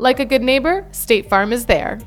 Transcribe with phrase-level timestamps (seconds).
[0.00, 1.98] Like a good neighbor, State Farm is there.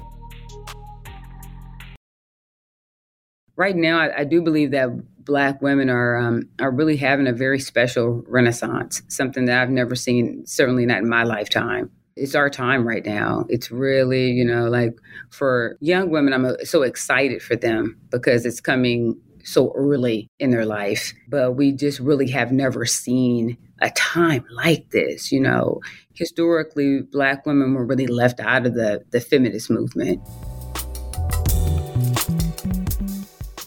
[3.58, 4.90] Right now, I, I do believe that
[5.26, 9.94] Black women are um, are really having a very special renaissance, something that I've never
[9.94, 11.92] seen, certainly not in my lifetime.
[12.16, 13.46] It's our time right now.
[13.50, 14.98] It's really, you know, like
[15.30, 20.52] for young women, I'm uh, so excited for them because it's coming so early in
[20.52, 21.14] their life.
[21.28, 25.32] But we just really have never seen a time like this.
[25.32, 25.82] You know,
[26.14, 30.22] historically, Black women were really left out of the, the feminist movement.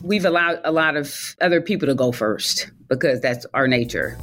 [0.02, 4.18] We've allowed a lot of other people to go first because that's our nature.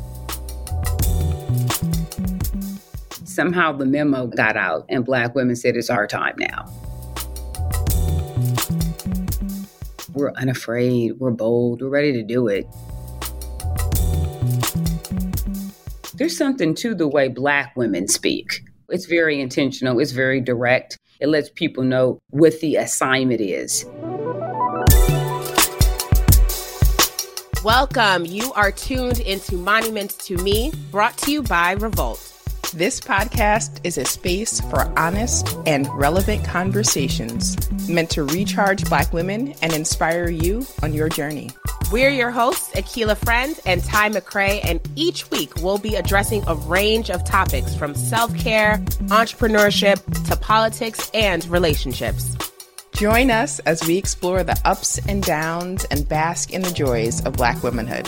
[3.25, 6.65] Somehow the memo got out, and Black women said it's our time now.
[10.13, 12.67] We're unafraid, we're bold, we're ready to do it.
[16.21, 18.61] There's something to the way Black women speak.
[18.89, 20.99] It's very intentional, it's very direct.
[21.19, 23.87] It lets people know what the assignment is.
[27.63, 28.25] Welcome.
[28.25, 32.40] You are tuned into Monuments to Me, brought to you by Revolt.
[32.73, 37.57] This podcast is a space for honest and relevant conversations
[37.89, 41.49] meant to recharge Black women and inspire you on your journey.
[41.91, 46.55] We're your hosts, Akila Friend and Ty McCray, and each week we'll be addressing a
[46.55, 48.77] range of topics from self care,
[49.07, 49.99] entrepreneurship,
[50.29, 52.37] to politics and relationships.
[52.93, 57.33] Join us as we explore the ups and downs and bask in the joys of
[57.33, 58.07] Black womanhood.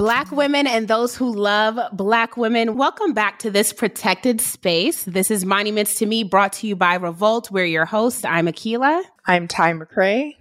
[0.00, 5.02] Black women and those who love Black women, welcome back to this protected space.
[5.02, 7.50] This is Monuments to Me, brought to you by Revolt.
[7.50, 8.24] We're your host.
[8.24, 9.02] I'm Akila.
[9.26, 10.36] I'm Ty McCray.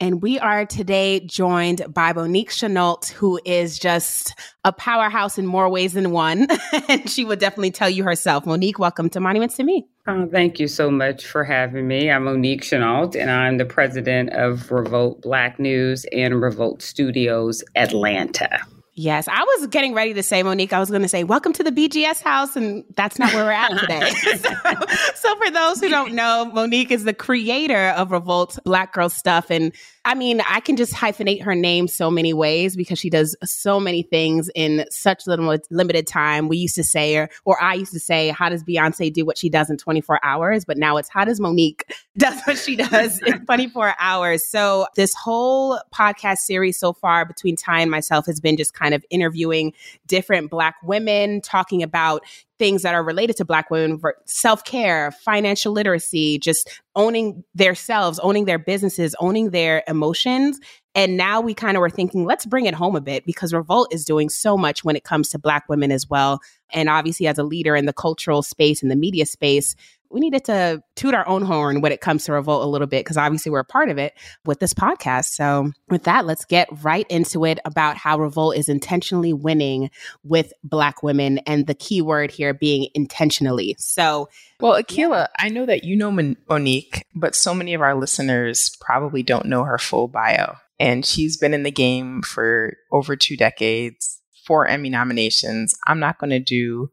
[0.00, 4.34] And we are today joined by Monique Chenault, who is just
[4.64, 6.48] a powerhouse in more ways than one.
[6.88, 8.44] and she would definitely tell you herself.
[8.44, 9.86] Monique, welcome to Monuments to Me.
[10.08, 12.10] Oh, thank you so much for having me.
[12.10, 18.66] I'm Monique Chenault, and I'm the president of Revolt Black News and Revolt Studios Atlanta.
[18.98, 21.62] Yes, I was getting ready to say, Monique, I was going to say, welcome to
[21.62, 22.56] the BGS house.
[22.56, 24.08] And that's not where we're at today.
[24.38, 24.74] so,
[25.14, 29.50] so, for those who don't know, Monique is the creator of Revolt Black Girl Stuff.
[29.50, 29.74] And
[30.06, 33.80] I mean, I can just hyphenate her name so many ways because she does so
[33.80, 36.46] many things in such little limited time.
[36.46, 39.36] We used to say, or, or I used to say, how does Beyonce do what
[39.36, 40.64] she does in 24 hours?
[40.64, 41.84] But now it's how does Monique
[42.16, 44.48] does what she does in 24 hours?
[44.48, 48.85] So this whole podcast series so far between Ty and myself has been just kind
[48.94, 49.72] of interviewing
[50.06, 52.22] different Black women, talking about
[52.58, 58.18] things that are related to Black women self care, financial literacy, just owning their selves,
[58.20, 60.58] owning their businesses, owning their emotions.
[60.94, 63.92] And now we kind of were thinking, let's bring it home a bit because Revolt
[63.92, 66.40] is doing so much when it comes to Black women as well.
[66.70, 69.76] And obviously, as a leader in the cultural space and the media space,
[70.10, 73.04] we needed to toot our own horn when it comes to Revolt a little bit
[73.04, 75.26] because obviously we're a part of it with this podcast.
[75.26, 79.90] So, with that, let's get right into it about how Revolt is intentionally winning
[80.22, 83.76] with Black women and the key word here being intentionally.
[83.78, 84.28] So,
[84.60, 89.22] well, Akila, I know that you know Monique, but so many of our listeners probably
[89.22, 90.56] don't know her full bio.
[90.78, 95.74] And she's been in the game for over two decades, four Emmy nominations.
[95.86, 96.90] I'm not going to do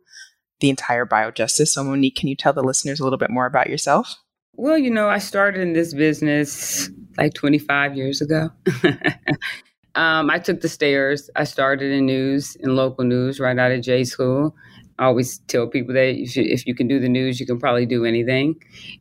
[0.63, 1.68] the entire biojustice.
[1.68, 4.15] So, Monique, can you tell the listeners a little bit more about yourself?
[4.56, 8.50] Well, you know, I started in this business like 25 years ago.
[9.95, 11.30] um, I took the stairs.
[11.36, 14.56] I started in news, in local news, right out of J school.
[15.00, 17.59] I always tell people that if you, if you can do the news, you can
[17.59, 18.56] probably do anything.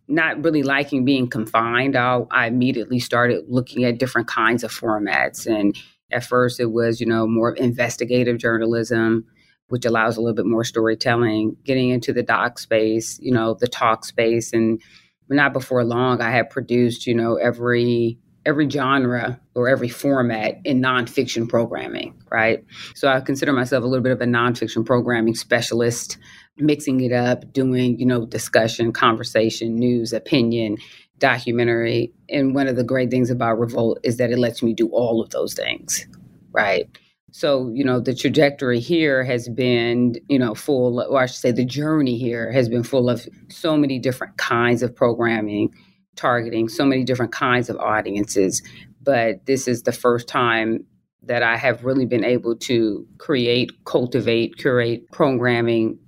[0.08, 5.46] Not really liking being confined, I, I immediately started looking at different kinds of formats.
[5.46, 5.78] And
[6.10, 9.26] at first, it was, you know, more investigative journalism
[9.72, 13.66] which allows a little bit more storytelling, getting into the doc space, you know, the
[13.66, 14.52] talk space.
[14.52, 14.82] And
[15.30, 20.82] not before long, I had produced, you know, every every genre or every format in
[20.82, 22.62] nonfiction programming, right?
[22.94, 26.18] So I consider myself a little bit of a nonfiction programming specialist,
[26.58, 30.76] mixing it up, doing, you know, discussion, conversation, news, opinion,
[31.18, 32.12] documentary.
[32.28, 35.22] And one of the great things about Revolt is that it lets me do all
[35.22, 36.06] of those things,
[36.50, 36.90] right?
[37.32, 41.50] So, you know, the trajectory here has been, you know, full, or I should say
[41.50, 45.70] the journey here has been full of so many different kinds of programming,
[46.14, 48.62] targeting so many different kinds of audiences.
[49.02, 50.84] But this is the first time
[51.22, 55.98] that I have really been able to create, cultivate, curate programming,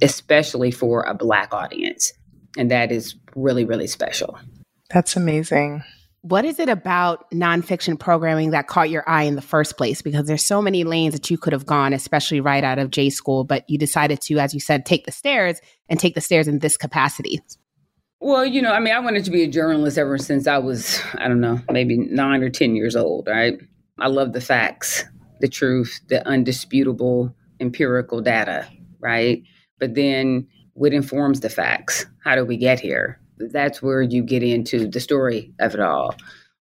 [0.00, 2.12] especially for a Black audience.
[2.56, 4.38] And that is really, really special.
[4.90, 5.82] That's amazing.
[6.24, 10.00] What is it about nonfiction programming that caught your eye in the first place?
[10.00, 13.10] Because there's so many lanes that you could have gone, especially right out of J
[13.10, 15.60] school, but you decided to, as you said, take the stairs
[15.90, 17.42] and take the stairs in this capacity.
[18.20, 20.98] Well, you know, I mean, I wanted to be a journalist ever since I was,
[21.16, 23.58] I don't know, maybe nine or 10 years old, right?
[23.98, 25.04] I love the facts,
[25.40, 28.66] the truth, the undisputable empirical data,
[28.98, 29.42] right?
[29.78, 32.06] But then what informs the facts?
[32.24, 33.20] How do we get here?
[33.38, 36.14] That's where you get into the story of it all.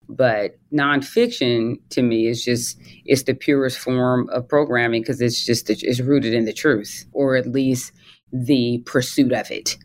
[0.09, 5.71] But nonfiction to me is just it's the purest form of programming because it's just
[5.71, 7.93] it's rooted in the truth or at least
[8.33, 9.77] the pursuit of it.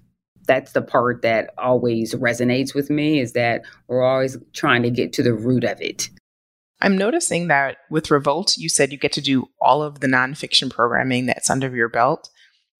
[0.47, 5.13] That's the part that always resonates with me is that we're always trying to get
[5.13, 6.09] to the root of it.
[6.79, 10.69] I'm noticing that with Revolt, you said you get to do all of the nonfiction
[10.69, 12.29] programming that's under your belt.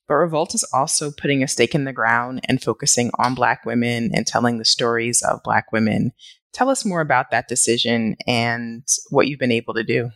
[0.08, 4.12] But Revolt is also putting a stake in the ground and focusing on Black women
[4.14, 6.14] and telling the stories of Black women.
[6.54, 10.12] Tell us more about that decision and what you've been able to do.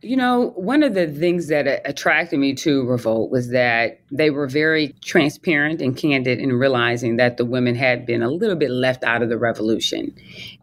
[0.00, 4.28] You know, one of the things that uh, attracted me to Revolt was that they
[4.28, 8.70] were very transparent and candid in realizing that the women had been a little bit
[8.70, 10.14] left out of the revolution.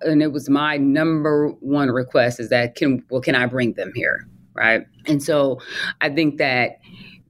[0.01, 3.91] And it was my number one request is that can well can I bring them
[3.95, 4.85] here, right?
[5.07, 5.59] And so
[6.01, 6.79] I think that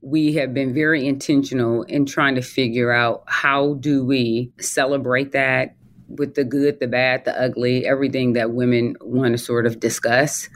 [0.02, 5.76] we have been very intentional in trying to figure out how do we celebrate that
[6.08, 10.48] with the good, the bad, the ugly, everything that women want to sort of discuss,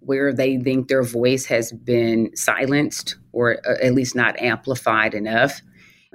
[0.00, 5.60] where they think their voice has been silenced or uh, at least not amplified enough.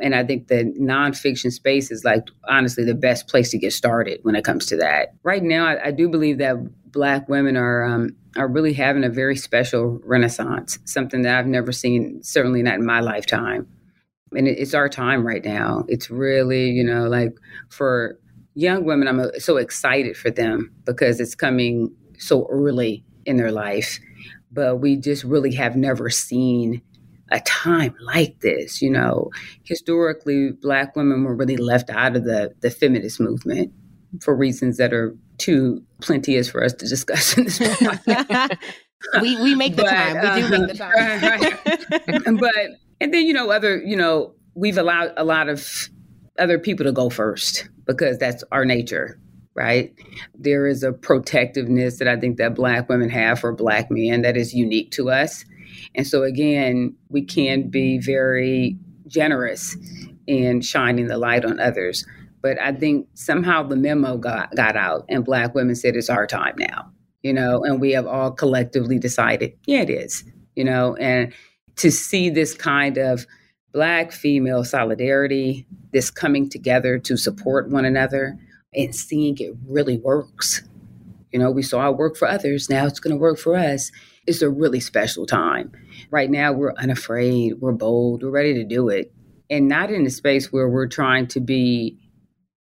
[0.01, 4.19] And I think the nonfiction space is like honestly the best place to get started
[4.23, 5.13] when it comes to that.
[5.23, 6.57] Right now, I, I do believe that
[6.91, 11.71] Black women are um, are really having a very special renaissance, something that I've never
[11.71, 13.67] seen, certainly not in my lifetime.
[14.35, 15.85] And it, it's our time right now.
[15.87, 17.35] It's really, you know, like
[17.69, 18.19] for
[18.53, 23.51] young women, I'm uh, so excited for them because it's coming so early in their
[23.51, 23.99] life.
[24.51, 26.81] But we just really have never seen
[27.31, 28.81] a time like this.
[28.81, 29.29] You know,
[29.63, 33.71] historically, Black women were really left out of the the feminist movement
[34.21, 37.59] for reasons that are too plenteous for us to discuss in this
[39.21, 40.41] we we make the but, time.
[40.41, 42.25] We do make the uh, time.
[42.25, 42.39] Right.
[42.39, 42.55] but
[43.01, 45.89] and then you know other you know we've allowed a lot of
[46.37, 49.19] other people to go first because that's our nature
[49.55, 49.93] right
[50.35, 54.37] there is a protectiveness that i think that black women have for black men that
[54.37, 55.43] is unique to us
[55.95, 58.77] and so again we can be very
[59.07, 59.75] generous
[60.27, 62.05] in shining the light on others
[62.41, 66.25] but I think somehow the memo got, got out and black women said it's our
[66.25, 66.91] time now,
[67.21, 70.23] you know, and we have all collectively decided, yeah, it is,
[70.55, 71.33] you know, and
[71.77, 73.25] to see this kind of
[73.73, 78.37] black female solidarity, this coming together to support one another
[78.73, 80.63] and seeing it really works.
[81.31, 82.69] You know, we saw it work for others.
[82.69, 83.91] Now it's going to work for us.
[84.25, 85.71] It's a really special time.
[86.11, 89.13] Right now, we're unafraid, we're bold, we're ready to do it.
[89.49, 91.97] And not in a space where we're trying to be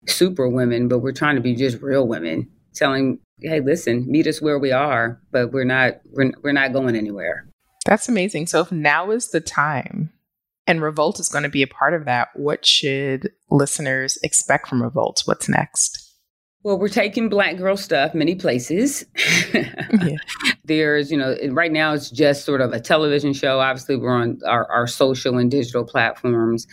[0.08, 4.42] super women, but we're trying to be just real women, telling, hey, listen, meet us
[4.42, 7.48] where we are, but we're not we're, we're not going anywhere.
[7.86, 8.46] That's amazing.
[8.46, 10.12] So if now is the time
[10.66, 14.82] and Revolt is going to be a part of that, what should listeners expect from
[14.82, 15.22] Revolt?
[15.24, 16.04] What's next?
[16.64, 19.06] Well, we're taking black girl stuff many places.
[19.54, 20.16] yeah.
[20.64, 23.60] There's, you know, right now it's just sort of a television show.
[23.60, 26.66] Obviously, we're on our, our social and digital platforms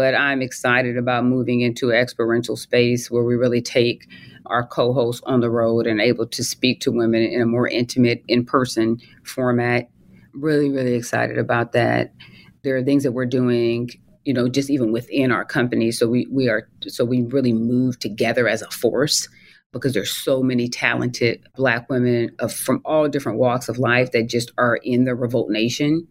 [0.00, 4.08] but I'm excited about moving into an experiential space where we really take
[4.46, 8.24] our co-hosts on the road and able to speak to women in a more intimate
[8.26, 9.90] in-person format.
[10.32, 12.14] Really, really excited about that.
[12.62, 13.90] There are things that we're doing,
[14.24, 15.92] you know, just even within our company.
[15.92, 19.28] So we we are so we really move together as a force
[19.72, 24.28] because there's so many talented black women of, from all different walks of life that
[24.28, 26.06] just are in the revolt nation.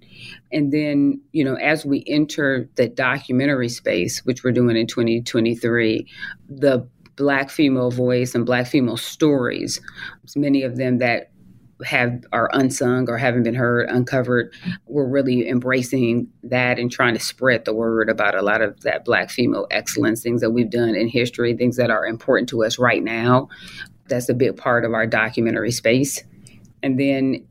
[0.51, 6.07] And then you know as we enter the documentary space which we're doing in 2023
[6.49, 6.87] the
[7.19, 9.81] black female voice and black female stories,
[10.37, 11.31] many of them that
[11.85, 14.53] have are unsung or haven't been heard, uncovered.
[14.53, 14.71] Mm-hmm.
[14.87, 19.05] We're really embracing that and trying to spread the word about a lot of that
[19.05, 22.77] black female excellence, things that we've done in history, things that are important to us
[22.77, 23.49] right now.
[24.07, 26.23] That's a big part of our documentary space.
[26.81, 27.45] And then,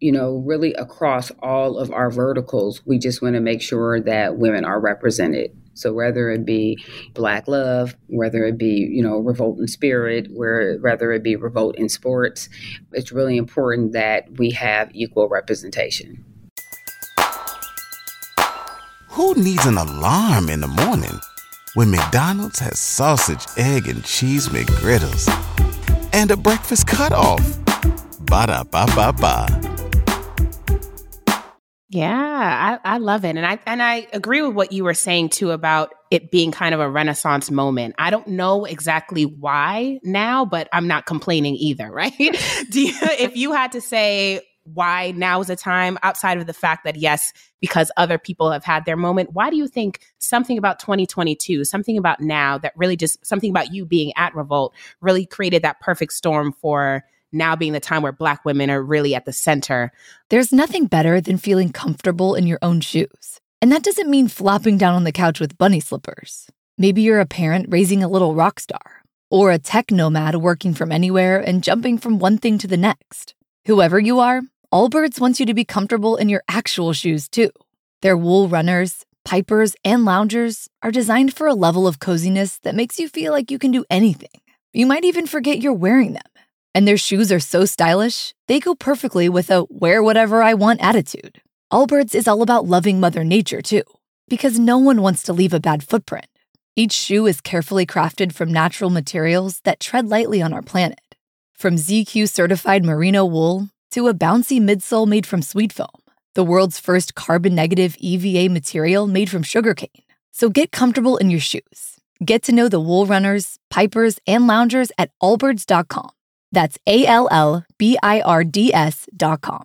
[0.00, 4.36] you know, really across all of our verticals, we just want to make sure that
[4.36, 6.78] women are represented so whether it be
[7.14, 11.76] Black Love, whether it be you know Revolt in Spirit, where whether it be Revolt
[11.76, 12.48] in Sports,
[12.92, 16.24] it's really important that we have equal representation.
[19.10, 21.20] Who needs an alarm in the morning
[21.74, 25.28] when McDonald's has sausage, egg, and cheese McGriddles
[26.14, 27.58] and a breakfast cutoff?
[28.20, 29.71] Ba da ba ba ba.
[31.92, 33.36] Yeah, I, I love it.
[33.36, 36.74] And I and I agree with what you were saying too about it being kind
[36.74, 37.96] of a renaissance moment.
[37.98, 42.14] I don't know exactly why now, but I'm not complaining either, right?
[42.18, 42.34] You,
[42.72, 46.96] if you had to say why now is the time outside of the fact that
[46.96, 47.30] yes,
[47.60, 51.98] because other people have had their moment, why do you think something about 2022, something
[51.98, 54.72] about now that really just something about you being at Revolt
[55.02, 59.14] really created that perfect storm for now being the time where Black women are really
[59.14, 59.92] at the center.
[60.28, 63.40] There's nothing better than feeling comfortable in your own shoes.
[63.60, 66.48] And that doesn't mean flopping down on the couch with bunny slippers.
[66.78, 70.92] Maybe you're a parent raising a little rock star, or a tech nomad working from
[70.92, 73.34] anywhere and jumping from one thing to the next.
[73.66, 77.50] Whoever you are, Allbirds wants you to be comfortable in your actual shoes too.
[78.00, 82.98] Their wool runners, pipers, and loungers are designed for a level of coziness that makes
[82.98, 84.40] you feel like you can do anything.
[84.72, 86.22] You might even forget you're wearing them
[86.74, 90.82] and their shoes are so stylish, they go perfectly with a wear whatever I want
[90.82, 91.40] attitude.
[91.72, 93.82] Allbirds is all about loving Mother Nature, too,
[94.28, 96.26] because no one wants to leave a bad footprint.
[96.74, 101.16] Each shoe is carefully crafted from natural materials that tread lightly on our planet.
[101.54, 106.00] From ZQ certified merino wool to a bouncy midsole made from SweetFoam,
[106.34, 109.88] the world's first carbon negative EVA material made from sugarcane.
[110.30, 112.00] So get comfortable in your shoes.
[112.24, 116.10] Get to know the wool runners, pipers, and loungers at allbirds.com
[116.52, 119.64] that's A L L B I R D S dot com.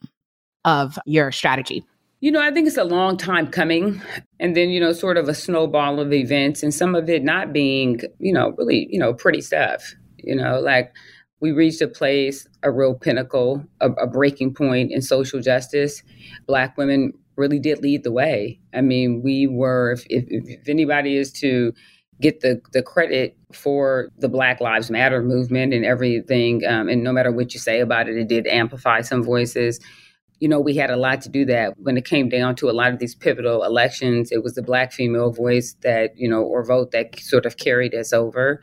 [0.66, 1.86] Of your strategy.
[2.20, 4.02] You know, I think it's a long time coming.
[4.38, 7.54] And then, you know, sort of a snowball of events and some of it not
[7.54, 9.96] being, you know, really, you know, pretty stuff.
[10.18, 10.94] You know, like
[11.40, 16.04] we reached a place, a real pinnacle, a, a breaking point in social justice.
[16.48, 18.60] Black women really did lead the way.
[18.74, 21.72] I mean, we were, if, if, if anybody is to
[22.22, 26.66] get the, the credit for the Black Lives Matter movement and everything.
[26.66, 29.80] Um, and no matter what you say about it, it did amplify some voices.
[30.40, 32.72] You know, we had a lot to do that when it came down to a
[32.72, 34.32] lot of these pivotal elections.
[34.32, 37.96] It was the Black female voice that, you know, or vote that sort of carried
[37.96, 38.62] us over.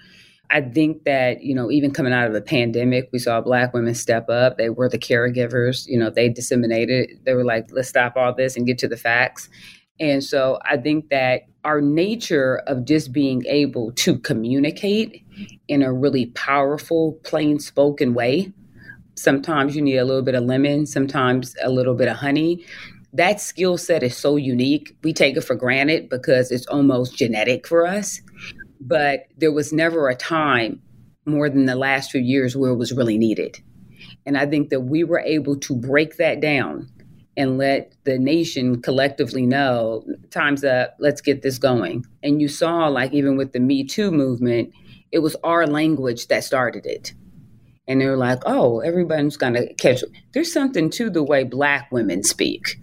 [0.50, 3.94] I think that, you know, even coming out of the pandemic, we saw Black women
[3.94, 4.58] step up.
[4.58, 8.56] They were the caregivers, you know, they disseminated, they were like, let's stop all this
[8.56, 9.48] and get to the facts.
[9.98, 15.24] And so I think that our nature of just being able to communicate
[15.68, 18.52] in a really powerful, plain spoken way.
[19.16, 22.64] Sometimes you need a little bit of lemon, sometimes a little bit of honey.
[23.12, 24.96] That skill set is so unique.
[25.02, 28.20] We take it for granted because it's almost genetic for us.
[28.80, 30.82] But there was never a time
[31.24, 33.58] more than the last few years where it was really needed.
[34.26, 36.90] And I think that we were able to break that down
[37.36, 42.04] and let the nation collectively know time's up, let's get this going.
[42.22, 44.72] And you saw, like, even with the Me Too movement,
[45.10, 47.14] it was our language that started it.
[47.86, 50.02] And they were like, oh, everybody's gonna catch.
[50.32, 52.76] There's something to the way Black women speak.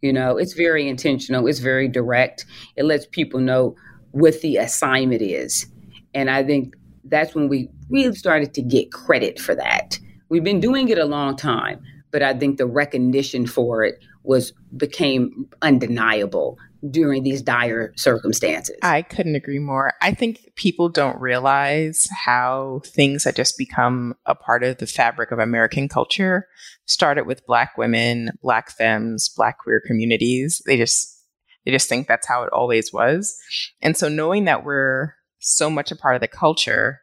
[0.00, 2.46] You know, it's very intentional, it's very direct.
[2.76, 3.74] It lets people know
[4.12, 5.66] what the assignment is.
[6.14, 6.74] And I think
[7.04, 9.98] that's when we really started to get credit for that.
[10.28, 14.52] We've been doing it a long time, but I think the recognition for it was
[14.76, 16.58] became undeniable
[16.90, 18.76] during these dire circumstances.
[18.82, 19.94] I couldn't agree more.
[20.00, 25.32] I think people don't realize how things that just become a part of the fabric
[25.32, 26.46] of American culture
[26.84, 30.62] started with black women, black femmes, black queer communities.
[30.66, 31.14] They just
[31.64, 33.36] they just think that's how it always was.
[33.82, 37.00] And so knowing that we're so much a part of the culture,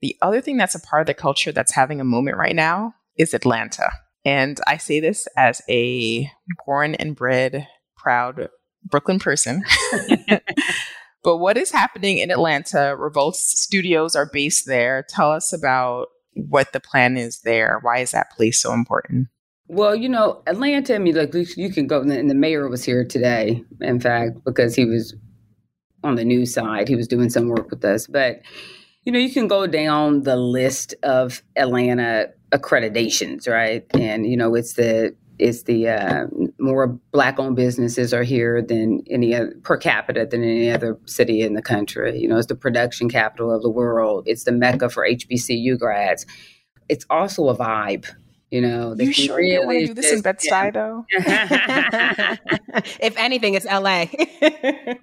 [0.00, 2.94] the other thing that's a part of the culture that's having a moment right now
[3.16, 3.90] is Atlanta.
[4.24, 6.30] And I say this as a
[6.64, 7.66] born and bred,
[7.96, 8.48] proud
[8.84, 9.62] Brooklyn person.
[11.22, 12.96] but what is happening in Atlanta?
[12.96, 15.04] Revolt Studios are based there.
[15.08, 17.78] Tell us about what the plan is there.
[17.82, 19.28] Why is that place so important?
[19.66, 23.04] Well, you know, Atlanta, I mean, like you can go, and the mayor was here
[23.04, 25.14] today, in fact, because he was
[26.02, 26.86] on the news side.
[26.86, 28.06] He was doing some work with us.
[28.06, 28.42] But
[29.04, 33.84] You know, you can go down the list of Atlanta accreditations, right?
[33.94, 36.26] And you know, it's the it's the uh,
[36.58, 41.42] more black owned businesses are here than any other, per capita than any other city
[41.42, 42.18] in the country.
[42.18, 44.24] You know, it's the production capital of the world.
[44.26, 46.24] It's the mecca for HBCU grads.
[46.88, 48.06] It's also a vibe.
[48.50, 51.04] You know, you sure really you want to do this in Bed Stuy, though?
[53.00, 54.06] if anything, it's LA.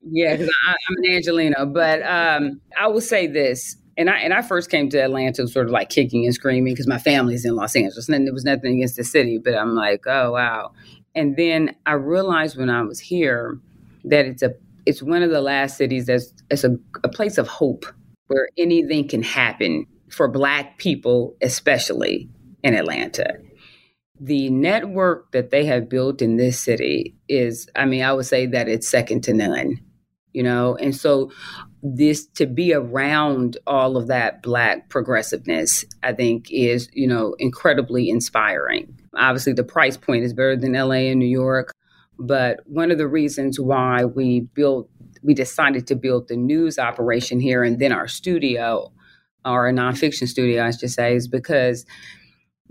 [0.03, 1.74] yeah, because I'm an Angeleno.
[1.74, 5.66] But um, I will say this and I and I first came to Atlanta sort
[5.66, 8.76] of like kicking and screaming because my family's in Los Angeles, and there was nothing
[8.76, 10.74] against the city, but I'm like, oh wow.
[11.14, 13.60] And then I realized when I was here
[14.06, 14.54] that it's a
[14.86, 17.86] it's one of the last cities that's it's a, a place of hope
[18.28, 22.30] where anything can happen for Black people, especially
[22.64, 23.34] in Atlanta.
[24.20, 28.46] The network that they have built in this city is, I mean, I would say
[28.46, 29.80] that it's second to none
[30.34, 31.32] you know and so
[31.84, 38.10] this to be around all of that black progressiveness i think is you know incredibly
[38.10, 38.98] inspiring.
[39.16, 41.74] Obviously the price point is better than la and new york
[42.20, 44.90] but one of the reasons why we built
[45.24, 48.92] we decided to build the news operation here and then our studio
[49.44, 51.86] a nonfiction studio i should say is because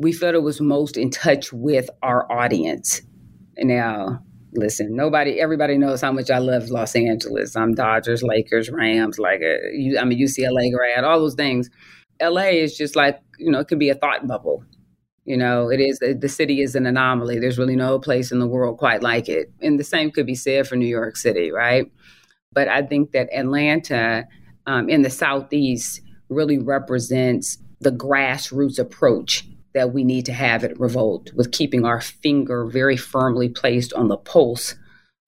[0.00, 3.02] we felt it was most in touch with our audience.
[3.56, 7.56] And now listen, nobody, everybody knows how much I love Los Angeles.
[7.56, 11.70] I'm Dodgers, Lakers, Rams, like uh, I'm a UCLA grad, all those things.
[12.20, 14.64] LA is just like, you know, it could be a thought bubble.
[15.24, 17.38] You know, it is, the city is an anomaly.
[17.38, 19.52] There's really no place in the world quite like it.
[19.60, 21.90] And the same could be said for New York City, right?
[22.52, 24.26] But I think that Atlanta
[24.66, 30.78] um, in the Southeast really represents the grassroots approach that we need to have at
[30.78, 34.74] Revolt with keeping our finger very firmly placed on the pulse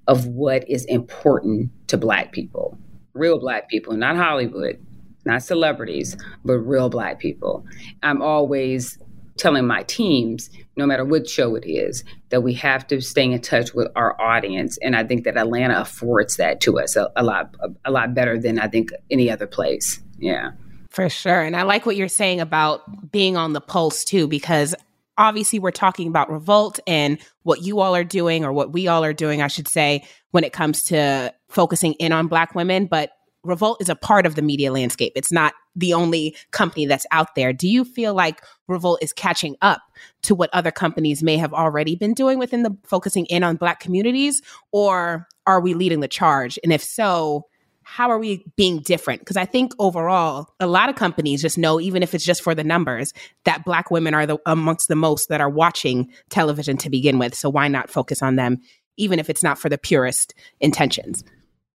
[0.09, 2.77] of what is important to Black people,
[3.15, 4.85] real Black people, not Hollywood,
[5.25, 7.65] not celebrities, but real Black people.
[8.03, 8.99] I'm always
[9.39, 13.41] telling my teams, no matter what show it is, that we have to stay in
[13.41, 17.23] touch with our audience, and I think that Atlanta affords that to us a, a
[17.23, 20.01] lot, a, a lot better than I think any other place.
[20.19, 20.51] Yeah.
[20.93, 21.41] For sure.
[21.41, 24.75] And I like what you're saying about being on the pulse too, because
[25.17, 29.03] obviously we're talking about revolt and what you all are doing, or what we all
[29.03, 32.87] are doing, I should say, when it comes to focusing in on Black women.
[32.87, 33.11] But
[33.45, 35.13] Revolt is a part of the media landscape.
[35.17, 37.53] It's not the only company that's out there.
[37.53, 39.81] Do you feel like Revolt is catching up
[40.23, 43.81] to what other companies may have already been doing within the focusing in on Black
[43.81, 44.43] communities?
[44.71, 46.59] Or are we leading the charge?
[46.63, 47.47] And if so,
[47.85, 49.21] how are we being different?
[49.21, 52.55] Because I think overall, a lot of companies just know, even if it's just for
[52.55, 53.13] the numbers,
[53.45, 57.35] that Black women are the amongst the most that are watching television to begin with.
[57.35, 58.59] So why not focus on them,
[58.97, 61.25] even if it's not for the purest intentions?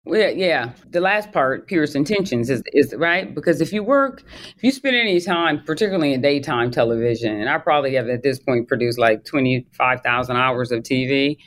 [0.10, 4.24] Yeah, the last part, purest intentions, is is right because if you work,
[4.56, 8.40] if you spend any time, particularly in daytime television, and I probably have at this
[8.40, 11.38] point produced like twenty five thousand hours of TV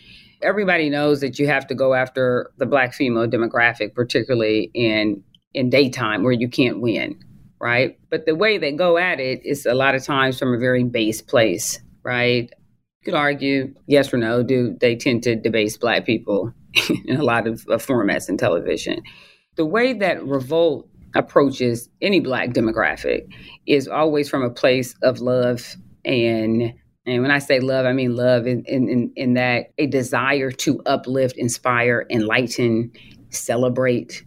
[0.42, 5.22] everybody knows that you have to go after the black female demographic, particularly in
[5.52, 7.18] in daytime where you can't win,
[7.60, 7.98] right?
[8.08, 10.84] But the way they go at it is a lot of times from a very
[10.84, 12.48] base place, right?
[13.00, 16.52] You could argue, yes or no, do they tend to debase black people
[17.04, 19.02] in a lot of, of formats in television?
[19.56, 23.26] The way that Revolt approaches any black demographic
[23.66, 25.74] is always from a place of love
[26.04, 26.72] and
[27.10, 30.80] and when I say love, I mean love in, in, in, that a desire to
[30.86, 32.92] uplift, inspire, enlighten,
[33.30, 34.24] celebrate,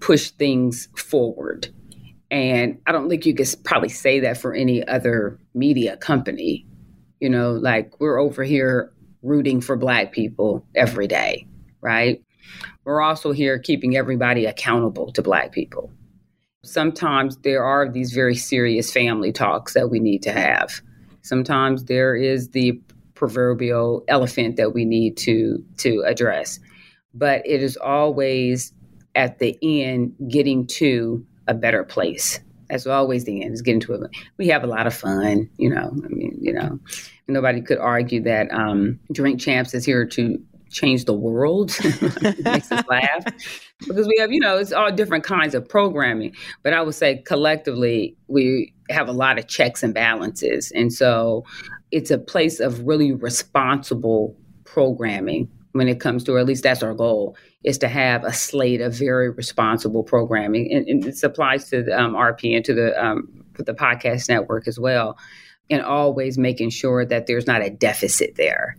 [0.00, 1.68] push things forward.
[2.30, 6.66] And I don't think you could probably say that for any other media company.
[7.20, 11.46] You know, like we're over here rooting for Black people every day,
[11.80, 12.22] right?
[12.84, 15.92] We're also here keeping everybody accountable to Black people.
[16.62, 20.80] Sometimes there are these very serious family talks that we need to have
[21.22, 22.80] Sometimes there is the
[23.14, 26.58] proverbial elephant that we need to to address.
[27.12, 28.72] But it is always
[29.14, 32.40] at the end getting to a better place.
[32.68, 34.10] That's always the end is getting to it.
[34.38, 35.92] We have a lot of fun, you know.
[36.04, 36.78] I mean, you know,
[37.26, 41.76] nobody could argue that um, Drink Champs is here to change the world.
[42.44, 43.24] makes us laugh
[43.80, 46.34] because we have, you know, it's all different kinds of programming.
[46.62, 50.72] But I would say collectively, we have a lot of checks and balances.
[50.72, 51.44] And so
[51.90, 56.82] it's a place of really responsible programming when it comes to, or at least that's
[56.82, 60.72] our goal, is to have a slate of very responsible programming.
[60.72, 64.66] And, and this applies to the um, RP and to the, um, the podcast network
[64.66, 65.18] as well.
[65.68, 68.76] And always making sure that there's not a deficit there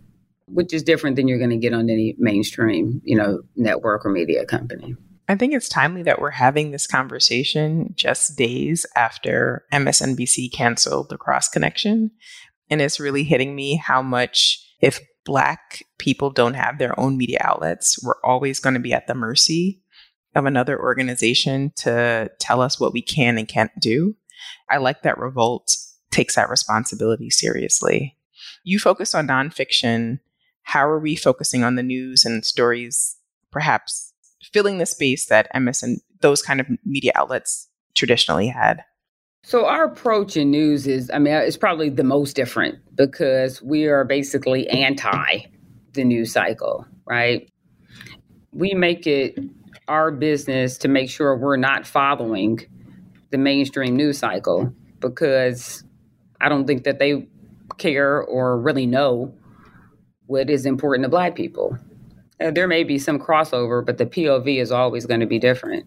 [0.54, 4.10] which is different than you're going to get on any mainstream, you know, network or
[4.12, 4.96] media company.
[5.28, 11.18] I think it's timely that we're having this conversation just days after MSNBC canceled the
[11.18, 12.12] Cross Connection.
[12.70, 17.38] And it's really hitting me how much, if Black people don't have their own media
[17.42, 19.82] outlets, we're always going to be at the mercy
[20.36, 24.16] of another organization to tell us what we can and can't do.
[24.70, 25.76] I like that Revolt
[26.10, 28.18] takes that responsibility seriously.
[28.64, 30.20] You focus on nonfiction.
[30.64, 33.18] How are we focusing on the news and stories,
[33.52, 34.14] perhaps
[34.54, 38.84] filling the space that MS and those kind of media outlets traditionally had?
[39.44, 43.86] So our approach in news is, I mean, it's probably the most different because we
[43.88, 45.46] are basically anti
[45.94, 47.50] the news cycle, right?
[48.54, 49.38] We make it
[49.88, 52.60] our business to make sure we're not following
[53.32, 55.84] the mainstream news cycle because
[56.40, 57.28] I don't think that they
[57.78, 59.34] care or really know
[60.32, 61.78] what is important to Black people.
[62.40, 65.86] There may be some crossover, but the POV is always going to be different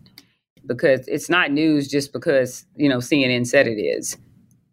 [0.67, 4.19] because it's not news just because, you know, CNN said it is.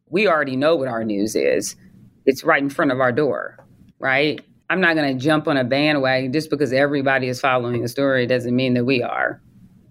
[0.09, 1.77] We already know what our news is.
[2.25, 3.65] It's right in front of our door,
[3.97, 4.41] right?
[4.69, 8.27] I'm not going to jump on a bandwagon just because everybody is following a story
[8.27, 9.41] doesn't mean that we are.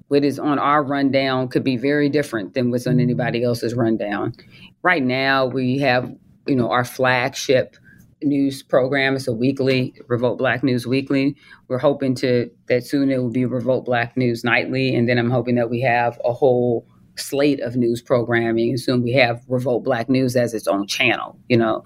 [0.08, 4.34] What is on our rundown could be very different than what's on anybody else's rundown.
[4.82, 6.14] Right now, we have,
[6.46, 7.76] you know, our flagship
[8.22, 9.16] news program.
[9.16, 11.36] It's a weekly Revolt Black News Weekly.
[11.68, 15.30] We're hoping to that soon it will be Revolt Black News Nightly, and then I'm
[15.30, 18.70] hoping that we have a whole slate of news programming.
[18.70, 21.38] And soon we have Revolt Black News as its own channel.
[21.48, 21.84] You know,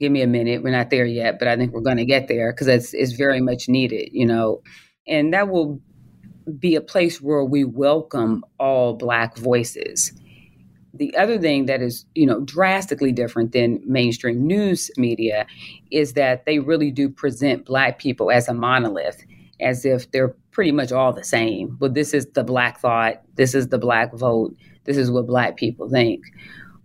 [0.00, 0.62] give me a minute.
[0.62, 3.12] We're not there yet, but I think we're going to get there because it's it's
[3.12, 4.10] very much needed.
[4.12, 4.62] You know,
[5.06, 5.80] and that will
[6.58, 10.12] be a place where we welcome all Black voices
[10.98, 15.46] the other thing that is, you know, drastically different than mainstream news media
[15.90, 19.24] is that they really do present black people as a monolith,
[19.60, 21.76] as if they're pretty much all the same.
[21.78, 24.54] But this is the black thought, this is the black vote,
[24.84, 26.22] this is what black people think.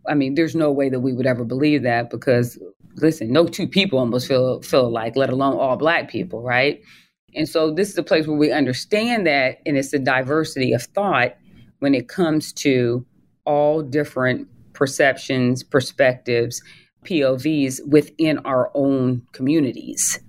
[0.08, 2.58] I mean, there's no way that we would ever believe that because
[2.95, 6.82] listen, no two people almost feel feel alike, let alone all black people, right?
[7.36, 10.84] And so this is a place where we understand that and it's the diversity of
[10.84, 11.36] thought
[11.80, 13.06] when it comes to
[13.45, 16.62] all different perceptions, perspectives,
[17.06, 20.19] POVs within our own communities,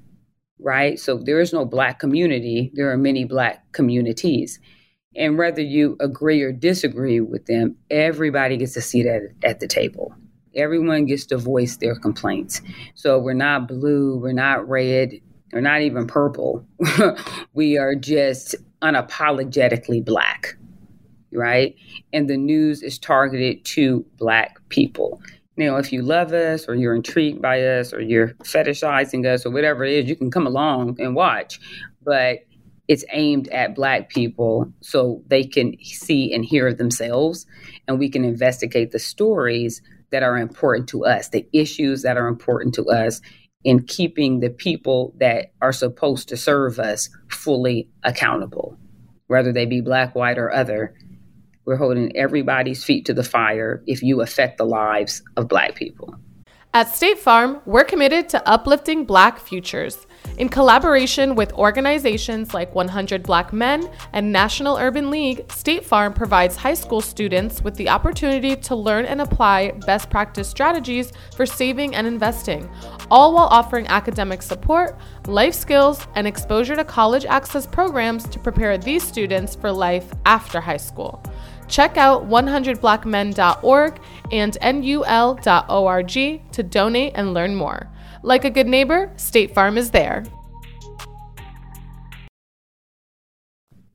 [0.59, 0.99] right?
[0.99, 4.59] So there is no Black community, there are many Black communities.
[5.15, 9.69] And whether you agree or disagree with them, everybody gets a seat at, at the
[9.69, 10.15] table.
[10.55, 12.63] Everyone gets to voice their complaints.
[12.95, 15.13] So we're not blue, we're not red,
[15.53, 16.67] we're not even purple.
[17.55, 20.57] we are just unapologetically Black
[21.35, 21.75] right?
[22.13, 25.21] And the news is targeted to Black people.
[25.57, 29.51] Now, if you love us or you're intrigued by us or you're fetishizing us or
[29.51, 31.61] whatever it is, you can come along and watch.
[32.03, 32.41] But
[32.89, 37.47] it's aimed at Black people so they can see and hear themselves,
[37.87, 42.29] and we can investigate the stories that are important to us, the issues that are
[42.29, 43.21] important to us,
[43.65, 48.77] in keeping the people that are supposed to serve us fully accountable,
[49.29, 50.95] whether they be Black, white, or other
[51.65, 56.15] we're holding everybody's feet to the fire if you affect the lives of Black people.
[56.75, 60.07] At State Farm, we're committed to uplifting Black futures.
[60.39, 66.57] In collaboration with organizations like 100 Black Men and National Urban League, State Farm provides
[66.57, 71.95] high school students with the opportunity to learn and apply best practice strategies for saving
[71.95, 72.71] and investing,
[73.11, 74.97] all while offering academic support,
[75.27, 80.59] life skills, and exposure to college access programs to prepare these students for life after
[80.59, 81.23] high school.
[81.73, 86.13] Check out 100blackmen.org and nul.org
[86.53, 87.91] to donate and learn more.
[88.23, 90.23] Like a good neighbor, State Farm is there.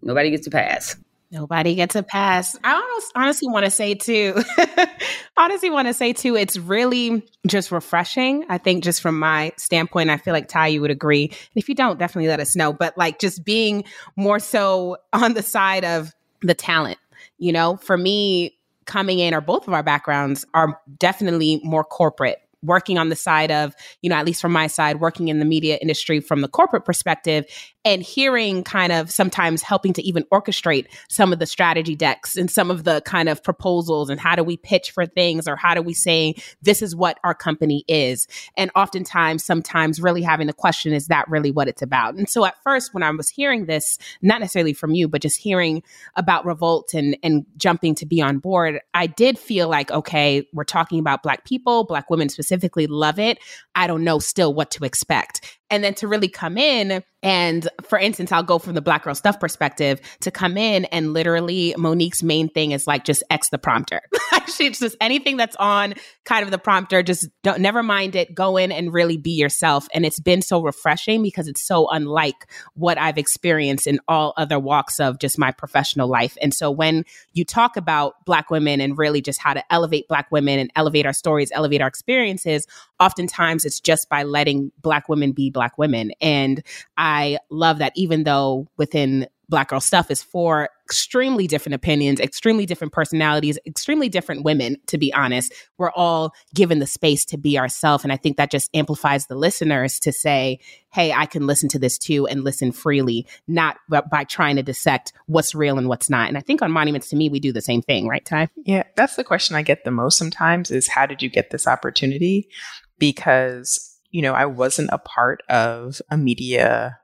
[0.02, 0.96] Nobody gets a pass.
[1.30, 2.58] Nobody gets a pass.
[2.64, 4.42] I almost, honestly want to say too,
[5.38, 8.44] honestly want to say too, it's really just refreshing.
[8.50, 11.26] I think just from my standpoint, I feel like Ty, you would agree.
[11.26, 12.74] And if you don't, definitely let us know.
[12.74, 13.84] But like just being
[14.16, 16.12] more so on the side of
[16.42, 16.98] the talent
[17.38, 22.47] you know, for me, coming in, or both of our backgrounds are definitely more corporate
[22.64, 25.46] working on the side of, you know, at least from my side, working in the
[25.46, 27.46] media industry from the corporate perspective
[27.86, 32.52] and hearing kind of sometimes helping to even orchestrate some of the strategy decks and
[32.52, 35.74] some of the kind of proposals and how do we pitch for things or how
[35.74, 38.28] do we say this is what our company is.
[38.58, 42.16] And oftentimes sometimes really having the question is that really what it's about?
[42.16, 45.38] And so at first when i was hearing this not necessarily from you but just
[45.40, 45.84] hearing
[46.16, 50.64] about revolt and and jumping to be on board i did feel like okay we're
[50.64, 52.47] talking about black people black women specifically
[52.88, 53.40] love it
[53.76, 57.98] i don't know still what to expect and then to really come in and for
[57.98, 62.22] instance, I'll go from the black girl stuff perspective to come in and literally Monique's
[62.22, 64.02] main thing is like just X the prompter.
[64.56, 68.36] She's just anything that's on kind of the prompter, just don't never mind it.
[68.36, 69.88] Go in and really be yourself.
[69.94, 74.60] And it's been so refreshing because it's so unlike what I've experienced in all other
[74.60, 76.38] walks of just my professional life.
[76.42, 77.04] And so when
[77.34, 81.06] you talk about black women and really just how to elevate black women and elevate
[81.06, 82.68] our stories, elevate our experiences,
[83.00, 86.12] oftentimes it's just by letting black women be black women.
[86.22, 86.64] And
[86.98, 92.66] I love that even though within Black Girl Stuff is four extremely different opinions, extremely
[92.66, 95.54] different personalities, extremely different women, to be honest.
[95.78, 98.04] We're all given the space to be ourselves.
[98.04, 100.60] And I think that just amplifies the listeners to say,
[100.92, 105.14] hey, I can listen to this too and listen freely, not by trying to dissect
[105.28, 106.28] what's real and what's not.
[106.28, 108.50] And I think on Monuments to Me, we do the same thing, right, Ty?
[108.66, 111.68] Yeah, that's the question I get the most sometimes is how did you get this
[111.68, 112.50] opportunity?
[112.98, 116.98] Because you know, I wasn't a part of a media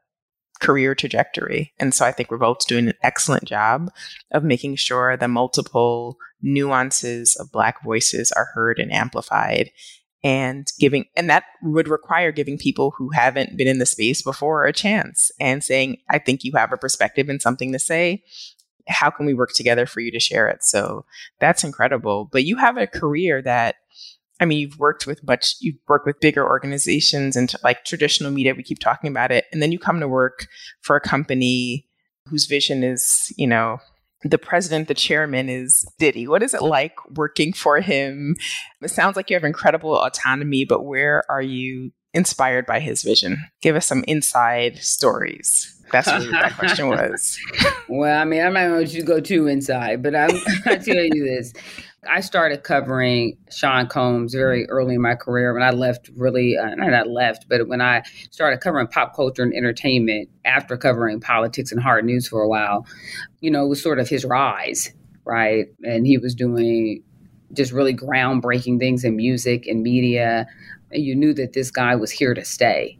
[0.59, 1.73] career trajectory.
[1.77, 3.91] And so I think Revolt's doing an excellent job
[4.31, 9.71] of making sure the multiple nuances of Black voices are heard and amplified
[10.23, 14.65] and giving, and that would require giving people who haven't been in the space before
[14.65, 18.23] a chance and saying, I think you have a perspective and something to say.
[18.87, 20.63] How can we work together for you to share it?
[20.63, 21.05] So
[21.39, 22.29] that's incredible.
[22.31, 23.75] But you have a career that
[24.43, 28.53] I mean, you've worked with much, you've worked with bigger organizations and like traditional media.
[28.53, 29.45] We keep talking about it.
[29.53, 30.47] And then you come to work
[30.81, 31.87] for a company
[32.29, 33.79] whose vision is, you know,
[34.23, 36.27] the president, the chairman is Diddy.
[36.27, 38.35] What is it like working for him?
[38.81, 43.37] It sounds like you have incredible autonomy, but where are you inspired by his vision?
[43.61, 45.69] Give us some inside stories.
[45.91, 47.37] That's what that question was.
[47.87, 50.29] Well, I mean, I'm not going to you go too inside, but I'm
[50.63, 51.53] to tell you this.
[52.09, 56.75] I started covering Sean Combs very early in my career when I left, really, uh,
[56.75, 61.81] not left, but when I started covering pop culture and entertainment after covering politics and
[61.81, 62.85] hard news for a while,
[63.39, 64.91] you know, it was sort of his rise,
[65.25, 65.67] right?
[65.83, 67.03] And he was doing
[67.53, 70.47] just really groundbreaking things in music and media.
[70.91, 72.97] And you knew that this guy was here to stay.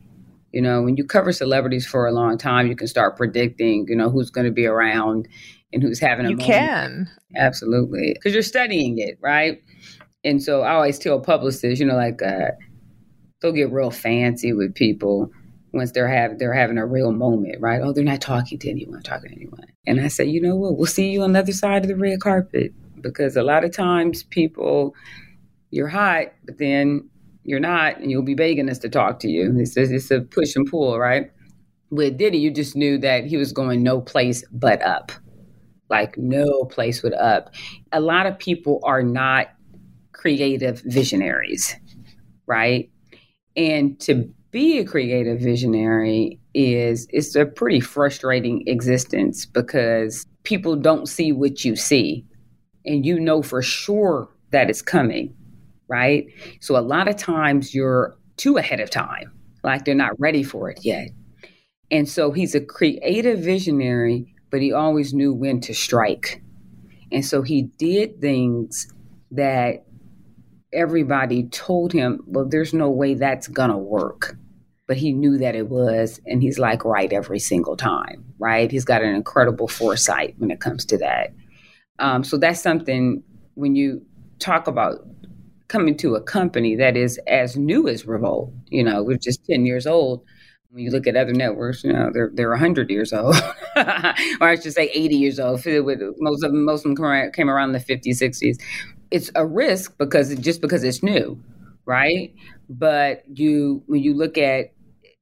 [0.52, 3.96] You know, when you cover celebrities for a long time, you can start predicting, you
[3.96, 5.28] know, who's going to be around
[5.74, 6.54] and who's having a you moment.
[6.54, 7.10] can.
[7.36, 8.14] Absolutely.
[8.14, 9.62] Because you're studying it right?
[10.24, 12.52] And so i always tell publicists you know like uh,
[13.42, 15.32] they'll get real fancy with people
[15.74, 17.82] once they're having they're having a real moment right?
[17.82, 19.66] Oh they're not talking to anyone talking to anyone.
[19.86, 20.78] And i say you know what?
[20.78, 22.74] We'll see you on the other side of the red carpet.
[23.02, 24.96] Because a lot of times people
[25.72, 27.10] you're hot but then
[27.44, 29.54] you're not and you'll be begging us to talk to you.
[29.58, 31.32] It's, it's a push and pull right?
[31.90, 35.12] With diddy you just knew that he was going no place but up
[35.94, 37.54] like no place would up.
[37.92, 39.50] A lot of people are not
[40.12, 41.76] creative visionaries,
[42.48, 42.90] right?
[43.56, 51.08] And to be a creative visionary is it's a pretty frustrating existence because people don't
[51.08, 52.26] see what you see
[52.86, 55.32] and you know for sure that it's coming,
[55.90, 56.26] right?
[56.60, 59.32] So a lot of times you're too ahead of time,
[59.64, 61.10] like they're not ready for it yet.
[61.92, 66.44] And so he's a creative visionary but he always knew when to strike.
[67.12, 68.88] And so he did things
[69.32, 69.84] that
[70.72, 74.38] everybody told him, well, there's no way that's gonna work.
[74.88, 78.70] But he knew that it was, and he's like right every single time, right?
[78.70, 81.34] He's got an incredible foresight when it comes to that.
[81.98, 83.24] Um, so that's something
[83.56, 84.06] when you
[84.38, 85.00] talk about
[85.68, 89.66] coming to a company that is as new as Revolt, you know, we're just 10
[89.66, 90.24] years old
[90.74, 93.36] when you look at other networks, you know, they're they're 100 years old,
[93.76, 93.84] or
[94.48, 95.64] I should say 80 years old.
[95.64, 98.60] With most of them, most of them came around the 50s, 60s.
[99.12, 101.40] It's a risk because just because it's new,
[101.86, 102.34] right?
[102.70, 104.74] But you when you look at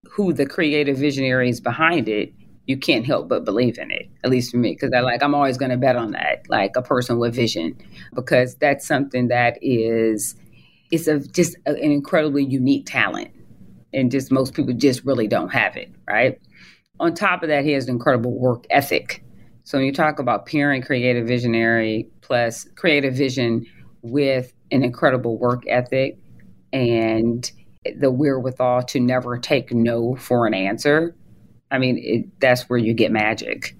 [0.10, 2.34] who the creative visionaries behind it,
[2.66, 4.10] you can't help but believe in it.
[4.24, 6.78] At least for me, because I like I'm always going to bet on that, like
[6.78, 7.78] a person with vision,
[8.14, 10.34] because that's something that is
[10.92, 13.32] it's a just a, an incredibly unique talent
[13.94, 16.40] and just most people just really don't have it, right?
[17.00, 19.24] On top of that, he has an incredible work ethic.
[19.64, 23.66] So when you talk about pairing creative visionary plus creative vision
[24.02, 26.18] with an incredible work ethic
[26.74, 27.50] and
[27.98, 31.16] the wherewithal to never take no for an answer,
[31.72, 33.76] I mean, it, that's where you get magic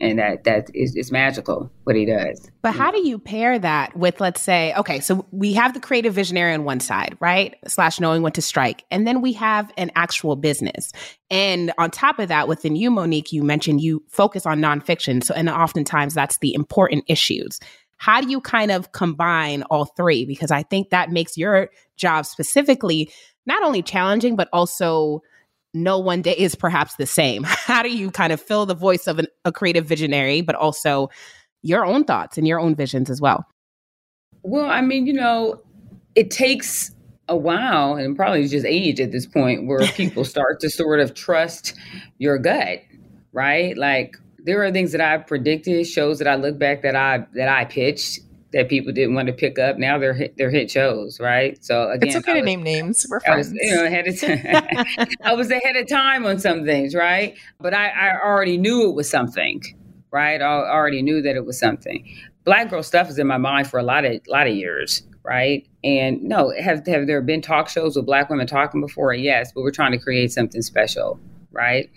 [0.00, 2.50] and that that is it's magical what he does.
[2.62, 6.14] But how do you pair that with let's say okay, so we have the creative
[6.14, 7.56] visionary on one side, right?
[7.66, 10.92] Slash knowing when to strike, and then we have an actual business.
[11.30, 15.34] And on top of that, within you, Monique, you mentioned you focus on nonfiction, so
[15.34, 17.60] and oftentimes that's the important issues.
[17.96, 20.24] How do you kind of combine all three?
[20.24, 23.10] Because I think that makes your job specifically
[23.46, 25.22] not only challenging but also
[25.74, 27.42] no one day is perhaps the same.
[27.46, 31.10] How do you kind of fill the voice of an, a creative visionary, but also
[31.62, 33.44] your own thoughts and your own visions as well?
[34.42, 35.60] Well, I mean, you know,
[36.14, 36.92] it takes
[37.28, 41.14] a while and probably just age at this point where people start to sort of
[41.14, 41.74] trust
[42.18, 42.80] your gut,
[43.32, 43.76] right?
[43.76, 47.48] Like there are things that I've predicted, shows that I look back that I that
[47.48, 48.20] I pitched
[48.54, 49.78] that people didn't want to pick up.
[49.78, 51.62] Now they're hit, they're hit shows, right?
[51.62, 53.04] So again, it's okay was, to name names.
[53.10, 53.48] We're friends.
[53.48, 55.08] I was, you know, ahead of time.
[55.24, 57.36] I was ahead of time on some things, right?
[57.60, 59.60] But I, I already knew it was something,
[60.12, 60.40] right?
[60.40, 62.08] I already knew that it was something.
[62.44, 65.66] Black girl stuff is in my mind for a lot of lot of years, right?
[65.82, 69.12] And no, have have there been talk shows with black women talking before?
[69.14, 71.18] Yes, but we're trying to create something special,
[71.50, 71.90] right?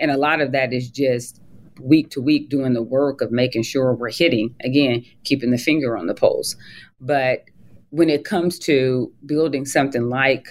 [0.00, 1.40] And a lot of that is just
[1.82, 5.96] week to week doing the work of making sure we're hitting again, keeping the finger
[5.96, 6.56] on the pulse.
[7.00, 7.44] But
[7.90, 10.46] when it comes to building something like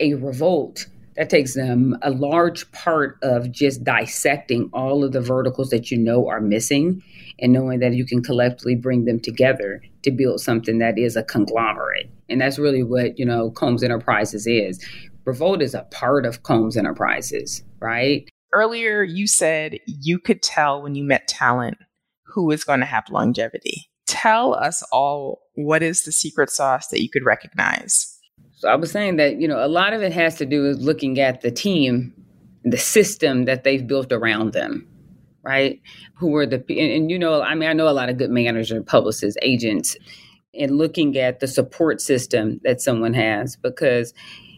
[0.00, 5.70] a revolt, that takes them a large part of just dissecting all of the verticals
[5.70, 7.02] that you know are missing
[7.40, 11.24] and knowing that you can collectively bring them together to build something that is a
[11.24, 12.08] conglomerate.
[12.28, 14.84] And that's really what, you know, Combs Enterprises is.
[15.24, 18.28] Revolt is a part of Combs Enterprises, right?
[18.52, 21.78] Earlier, you said you could tell when you met talent
[22.24, 23.90] who is going to have longevity.
[24.06, 28.18] Tell us all what is the secret sauce that you could recognize?
[28.56, 30.78] So I was saying that, you know, a lot of it has to do with
[30.78, 32.12] looking at the team,
[32.64, 34.86] the system that they've built around them,
[35.42, 35.80] right?
[36.14, 38.30] Who are the, and, and you know, I mean, I know a lot of good
[38.30, 39.96] managers, publicists, agents,
[40.54, 44.12] and looking at the support system that someone has because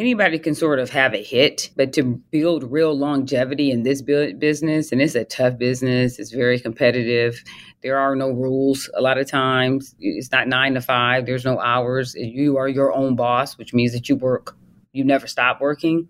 [0.00, 4.92] Anybody can sort of have a hit, but to build real longevity in this business,
[4.92, 7.44] and it's a tough business, it's very competitive.
[7.82, 9.94] There are no rules a lot of times.
[10.00, 12.14] It's not nine to five, there's no hours.
[12.14, 14.56] You are your own boss, which means that you work,
[14.94, 16.08] you never stop working.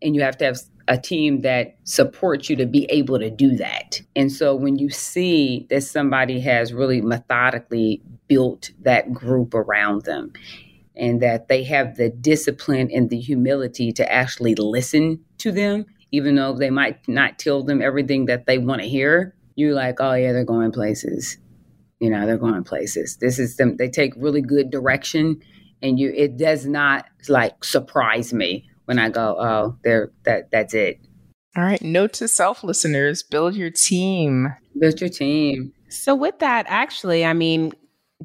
[0.00, 3.56] And you have to have a team that supports you to be able to do
[3.56, 4.00] that.
[4.14, 10.32] And so when you see that somebody has really methodically built that group around them
[10.98, 16.34] and that they have the discipline and the humility to actually listen to them, even
[16.34, 20.14] though they might not tell them everything that they want to hear, you're like, oh
[20.14, 21.38] yeah, they're going places.
[22.00, 23.16] You know, they're going places.
[23.16, 23.76] This is them.
[23.76, 25.40] They take really good direction,
[25.82, 26.12] and you.
[26.14, 30.50] It does not like surprise me when I go, oh, they're that.
[30.52, 31.00] That's it.
[31.56, 31.82] All right.
[31.82, 34.54] Note to self listeners: build your team.
[34.78, 35.72] Build your team.
[35.88, 37.72] So with that, actually, I mean,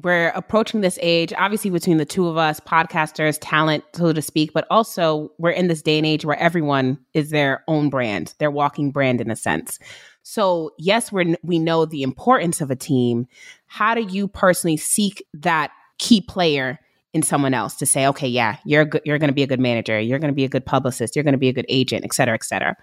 [0.02, 4.52] we're approaching this age, obviously between the two of us, podcasters, talent, so to speak,
[4.52, 8.50] but also we're in this day and age where everyone is their own brand, their
[8.50, 9.78] walking brand in a sense.
[10.24, 13.26] So, yes, we we know the importance of a team.
[13.66, 16.80] How do you personally seek that key player
[17.12, 20.00] in someone else to say, okay, yeah, you're you're going to be a good manager,
[20.00, 22.14] you're going to be a good publicist, you're going to be a good agent, et
[22.14, 22.74] cetera, et cetera.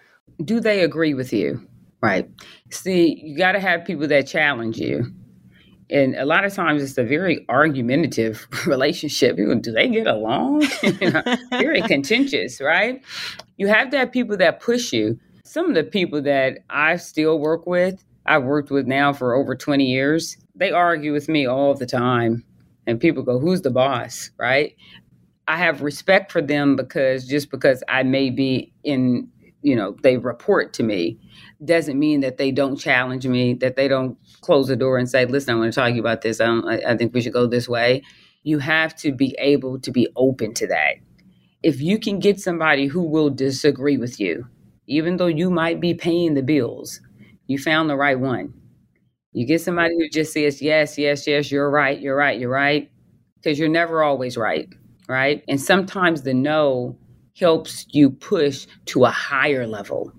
[0.46, 1.68] Do they agree with you?
[2.02, 2.30] Right.
[2.72, 5.12] See, you got to have people that challenge you.
[5.92, 9.36] And a lot of times it's a very argumentative relationship.
[9.36, 10.66] People, do they get along?
[10.84, 13.02] you know, very contentious, right?
[13.58, 15.20] You have to have people that push you
[15.52, 19.54] some of the people that I still work with, I've worked with now for over
[19.54, 22.46] 20 years, they argue with me all the time.
[22.88, 24.32] And people go, Who's the boss?
[24.38, 24.78] Right?
[25.50, 29.28] I have respect for them because just because I may be in,
[29.62, 31.20] you know, they report to me
[31.66, 35.26] doesn't mean that they don't challenge me, that they don't close the door and say,
[35.26, 36.42] Listen, I want to talk to you about this.
[36.42, 38.04] I, I think we should go this way.
[38.44, 40.96] You have to be able to be open to that.
[41.64, 44.48] If you can get somebody who will disagree with you,
[44.88, 47.02] even though you might be paying the bills,
[47.48, 48.54] you found the right one.
[49.34, 52.92] You get somebody who just says, yes, yes, yes, you're right, you're right, you're right,
[53.36, 54.68] because you're never always right,
[55.08, 55.44] right?
[55.48, 56.98] And sometimes the no
[57.38, 60.12] helps you push to a higher level.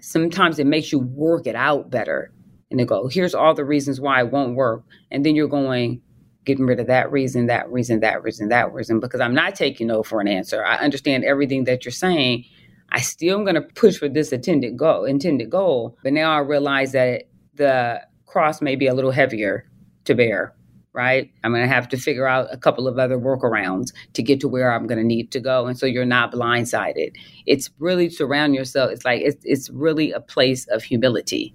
[0.00, 2.32] Sometimes it makes you work it out better.
[2.70, 4.84] And they go, here's all the reasons why it won't work.
[5.10, 6.00] And then you're going,
[6.44, 9.88] getting rid of that reason, that reason, that reason, that reason, because I'm not taking
[9.88, 10.64] no for an answer.
[10.64, 12.44] I understand everything that you're saying,
[12.90, 15.98] I still am going to push for this intended goal, intended goal.
[16.02, 19.68] But now I realize that the cross may be a little heavier
[20.04, 20.54] to bear,
[20.92, 21.30] right?
[21.42, 24.48] I'm going to have to figure out a couple of other workarounds to get to
[24.48, 25.66] where I'm going to need to go.
[25.66, 27.10] And so you're not blindsided.
[27.44, 28.92] It's really surround yourself.
[28.92, 31.54] It's like, it's, it's really a place of humility.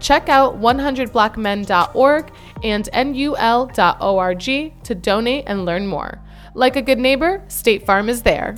[0.00, 2.32] Check out 100blackmen.org
[2.62, 4.44] and nul.org
[4.84, 6.18] to donate and learn more.
[6.54, 8.56] Like a good neighbor, State Farm is there.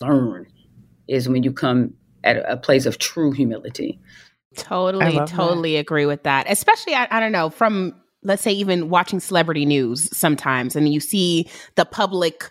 [0.00, 0.46] Learn
[1.08, 1.94] is when you come
[2.24, 4.00] at a place of true humility.
[4.56, 5.80] Totally, totally that.
[5.80, 6.46] agree with that.
[6.50, 11.00] Especially, I, I don't know, from let's say even watching celebrity news sometimes, and you
[11.00, 12.50] see the public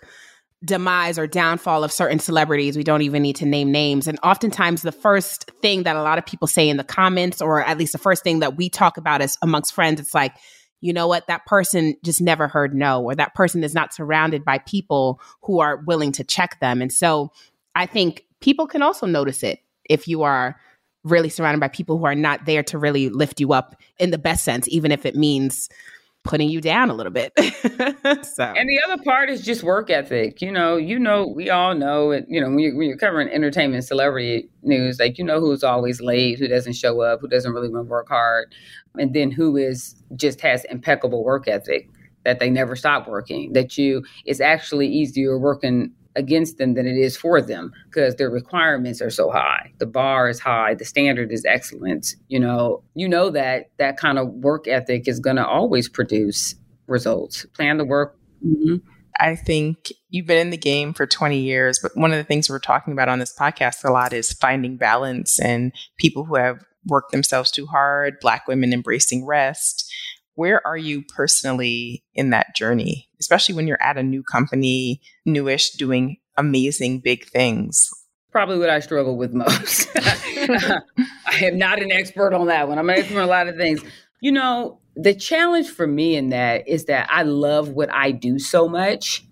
[0.64, 2.76] demise or downfall of certain celebrities.
[2.76, 4.06] We don't even need to name names.
[4.06, 7.64] And oftentimes, the first thing that a lot of people say in the comments, or
[7.64, 10.34] at least the first thing that we talk about is amongst friends, it's like,
[10.82, 14.44] you know what, that person just never heard no, or that person is not surrounded
[14.44, 16.80] by people who are willing to check them.
[16.82, 17.32] And so
[17.74, 20.58] I think people can also notice it if you are
[21.04, 24.18] really surrounded by people who are not there to really lift you up in the
[24.18, 25.68] best sense, even if it means
[26.24, 27.32] putting you down a little bit.
[27.38, 30.40] so, and the other part is just work ethic.
[30.40, 32.26] You know, you know, we all know it.
[32.28, 36.00] You know, when you're, when you're covering entertainment, celebrity news, like you know who's always
[36.00, 38.54] late, who doesn't show up, who doesn't really want to work hard,
[38.98, 41.88] and then who is just has impeccable work ethic
[42.24, 43.52] that they never stop working.
[43.54, 48.30] That you, it's actually easier working against them than it is for them because their
[48.30, 49.72] requirements are so high.
[49.78, 52.14] The bar is high, the standard is excellent.
[52.28, 56.54] You know, you know that that kind of work ethic is going to always produce
[56.86, 57.46] results.
[57.54, 58.16] Plan the work.
[58.44, 58.76] Mm-hmm.
[59.18, 62.48] I think you've been in the game for 20 years, but one of the things
[62.48, 66.64] we're talking about on this podcast a lot is finding balance and people who have
[66.86, 69.92] worked themselves too hard, black women embracing rest.
[70.34, 75.70] Where are you personally in that journey, especially when you're at a new company, newish,
[75.72, 77.90] doing amazing big things?
[78.32, 79.88] Probably what I struggle with most.
[79.96, 80.80] I
[81.42, 82.78] am not an expert on that one.
[82.78, 83.82] I'm an expert on a lot of things.
[84.20, 88.38] You know, the challenge for me in that is that I love what I do
[88.38, 89.24] so much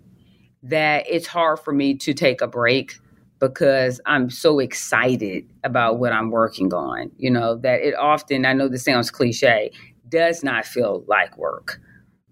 [0.63, 2.95] that it's hard for me to take a break
[3.39, 7.13] because I'm so excited about what I'm working on.
[7.17, 9.71] You know, that it often, I know this sounds cliche,
[10.09, 11.81] does not feel like work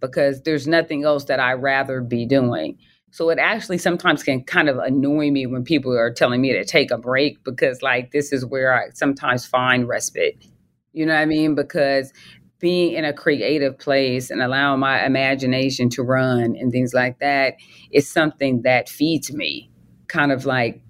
[0.07, 2.78] because there's nothing else that I'd rather be doing.
[3.11, 6.64] So it actually sometimes can kind of annoy me when people are telling me to
[6.64, 10.44] take a break because, like, this is where I sometimes find respite.
[10.92, 11.54] You know what I mean?
[11.54, 12.12] Because
[12.59, 17.54] being in a creative place and allowing my imagination to run and things like that
[17.90, 19.70] is something that feeds me.
[20.09, 20.80] Kind of like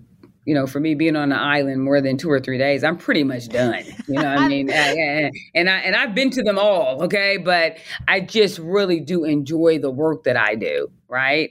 [0.47, 2.97] you know, for me being on the island more than two or three days, I'm
[2.97, 3.83] pretty much done.
[4.07, 4.71] You know what I mean?
[4.71, 9.25] and, and I and I've been to them all, okay, but I just really do
[9.25, 11.51] enjoy the work that I do, right?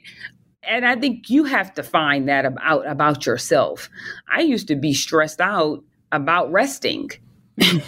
[0.64, 3.90] And I think you have to find that about about yourself.
[4.34, 7.12] I used to be stressed out about resting.
[7.62, 7.80] oh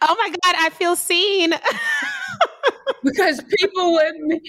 [0.00, 1.52] my god, I feel seen.
[3.02, 4.40] because people would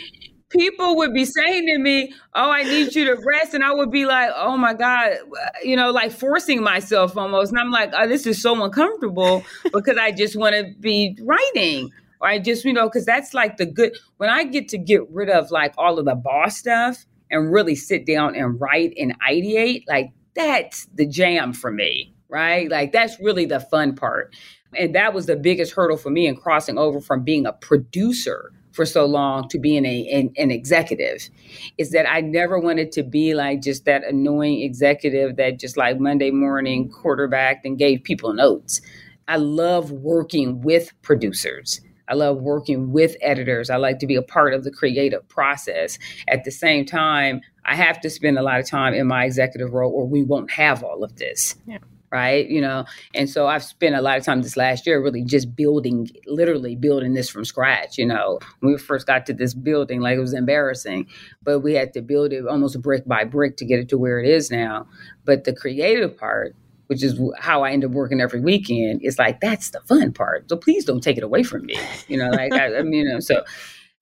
[0.54, 3.92] people would be saying to me, "Oh, I need you to rest," and I would
[3.92, 5.18] be like, "Oh my god,"
[5.64, 9.44] you know, like forcing myself almost, and I'm like, "Oh, this is so uncomfortable
[9.74, 11.92] because I just want to be writing."
[12.22, 15.02] Or I just, you know, because that's like the good when I get to get
[15.10, 19.20] rid of like all of the boss stuff and really sit down and write and
[19.20, 22.70] ideate, like that's the jam for me, right?
[22.70, 24.34] Like that's really the fun part.
[24.76, 28.52] And that was the biggest hurdle for me in crossing over from being a producer
[28.74, 31.30] for so long to being a an, an, executive
[31.78, 36.00] is that I never wanted to be like just that annoying executive that just like
[36.00, 38.82] Monday morning quarterbacked and gave people notes.
[39.28, 41.80] I love working with producers.
[42.10, 43.70] I love working with editors.
[43.70, 45.98] I like to be a part of the creative process.
[46.28, 49.74] At the same time, I have to spend a lot of time in my executive
[49.74, 51.56] role or we won't have all of this.
[51.66, 51.78] Yeah
[52.14, 52.48] right?
[52.48, 52.86] You know,
[53.16, 56.76] and so I've spent a lot of time this last year really just building, literally
[56.76, 57.98] building this from scratch.
[57.98, 61.08] You know, when we first got to this building, like it was embarrassing,
[61.42, 64.20] but we had to build it almost brick by brick to get it to where
[64.20, 64.88] it is now.
[65.26, 66.56] But the creative part,
[66.88, 70.50] which is how I end up working every weekend, is like that's the fun part.
[70.50, 71.78] So please don't take it away from me.
[72.08, 73.44] You know, like I, I mean, you know, so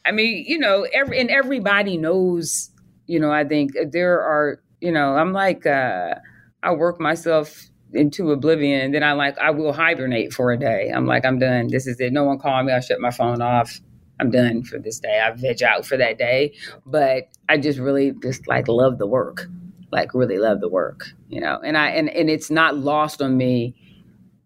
[0.05, 2.69] I mean, you know, every and everybody knows.
[3.07, 4.61] You know, I think there are.
[4.81, 5.65] You know, I'm like.
[5.65, 6.15] uh
[6.63, 8.81] I work myself into oblivion.
[8.81, 10.91] And then I like, I will hibernate for a day.
[10.93, 11.67] I'm like, I'm done.
[11.67, 12.13] This is it.
[12.13, 12.73] No one call me.
[12.73, 13.79] I shut my phone off.
[14.19, 15.19] I'm done for this day.
[15.19, 16.53] I veg out for that day.
[16.85, 19.47] But I just really just like love the work.
[19.91, 21.59] Like really love the work, you know.
[21.63, 23.75] And I and, and it's not lost on me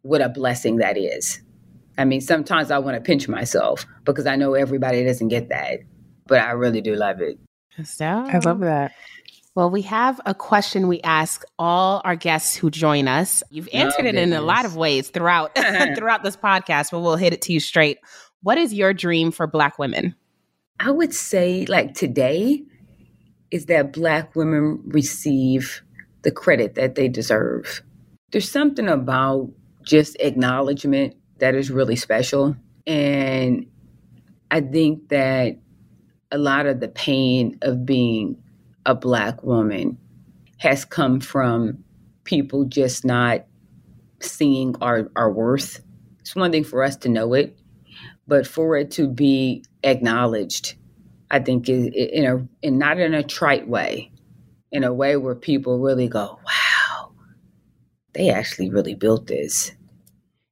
[0.01, 1.41] what a blessing that is.
[1.97, 5.79] I mean, sometimes I want to pinch myself because I know everybody doesn't get that,
[6.25, 7.37] but I really do love it.
[7.83, 8.93] So I love that.
[9.55, 13.41] Well, we have a question we ask all our guests who join us.
[13.49, 15.55] You've answered Oh, it in a lot of ways throughout
[15.95, 17.99] throughout this podcast, but we'll hit it to you straight.
[18.43, 20.13] What is your dream for Black women?
[20.77, 22.63] I would say, like today,
[23.49, 25.81] is that Black women receive
[26.23, 27.81] the credit that they deserve.
[28.31, 29.51] There's something about
[29.83, 32.57] just acknowledgement that is really special.
[32.85, 33.67] And
[34.51, 35.59] I think that
[36.29, 38.41] a lot of the pain of being
[38.85, 39.97] a Black woman
[40.57, 41.83] has come from
[42.23, 43.45] people just not
[44.21, 45.81] seeing our, our worth.
[46.19, 47.57] It's one thing for us to know it,
[48.27, 50.75] but for it to be acknowledged,
[51.29, 54.11] I think is in a and not in a trite way,
[54.71, 57.11] in a way where people really go, "Wow,
[58.13, 59.71] they actually really built this."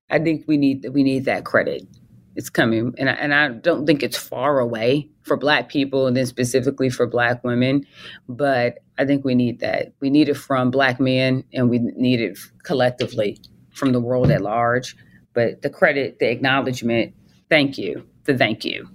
[0.10, 1.88] I think we need we need that credit.
[2.36, 6.18] It's coming, and I, and I don't think it's far away for Black people, and
[6.18, 7.86] then specifically for Black women.
[8.28, 9.94] But I think we need that.
[10.00, 13.40] We need it from Black men, and we need it collectively
[13.74, 14.96] from the world at large.
[15.34, 17.14] But the credit, the acknowledgement,
[17.50, 18.88] thank you, the thank you.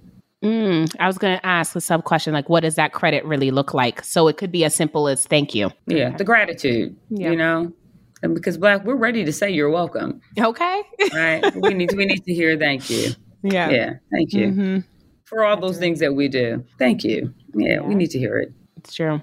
[0.43, 3.51] Mm, I was going to ask a sub question like, what does that credit really
[3.51, 4.03] look like?
[4.05, 5.69] So it could be as simple as thank you.
[5.85, 6.95] Yeah, the gratitude.
[7.09, 7.31] Yeah.
[7.31, 7.73] You know,
[8.21, 10.21] and because Black, we're ready to say you're welcome.
[10.37, 10.83] Okay.
[11.13, 11.55] Right?
[11.55, 13.11] we need we need to hear thank you.
[13.43, 13.69] Yeah.
[13.69, 14.83] Yeah, thank you Mhm.
[15.25, 16.63] for all those things that we do.
[16.77, 17.33] Thank you.
[17.55, 18.51] Yeah, we need to hear it.
[18.77, 19.21] It's true.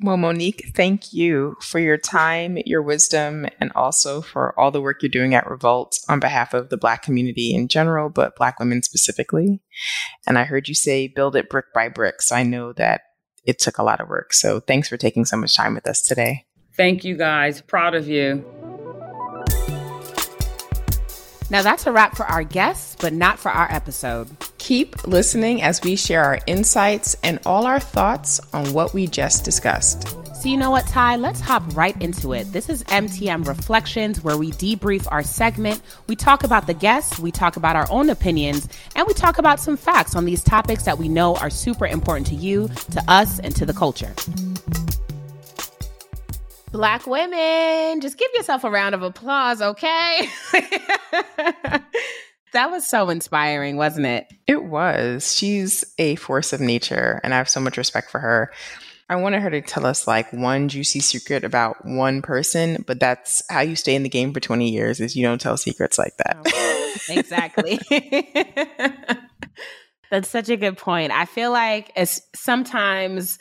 [0.00, 5.02] Well, Monique, thank you for your time, your wisdom, and also for all the work
[5.02, 8.80] you're doing at Revolt on behalf of the Black community in general, but Black women
[8.82, 9.60] specifically.
[10.24, 12.22] And I heard you say build it brick by brick.
[12.22, 13.00] So I know that
[13.44, 14.34] it took a lot of work.
[14.34, 16.44] So thanks for taking so much time with us today.
[16.76, 17.60] Thank you guys.
[17.60, 18.44] Proud of you.
[21.50, 24.28] Now that's a wrap for our guests, but not for our episode.
[24.58, 29.44] Keep listening as we share our insights and all our thoughts on what we just
[29.44, 30.08] discussed.
[30.36, 31.16] So, you know what, Ty?
[31.16, 32.52] Let's hop right into it.
[32.52, 35.80] This is MTM Reflections, where we debrief our segment.
[36.06, 39.58] We talk about the guests, we talk about our own opinions, and we talk about
[39.58, 43.40] some facts on these topics that we know are super important to you, to us,
[43.40, 44.14] and to the culture.
[46.70, 50.28] Black women, just give yourself a round of applause, okay?
[52.52, 54.26] that was so inspiring, wasn't it?
[54.46, 55.34] It was.
[55.34, 58.52] She's a force of nature, and I have so much respect for her.
[59.08, 63.42] I wanted her to tell us like one juicy secret about one person, but that's
[63.48, 66.16] how you stay in the game for 20 years is you don't tell secrets like
[66.18, 66.36] that.
[66.46, 67.80] Oh, exactly.
[70.10, 71.12] That's such a good point.
[71.12, 73.38] I feel like as sometimes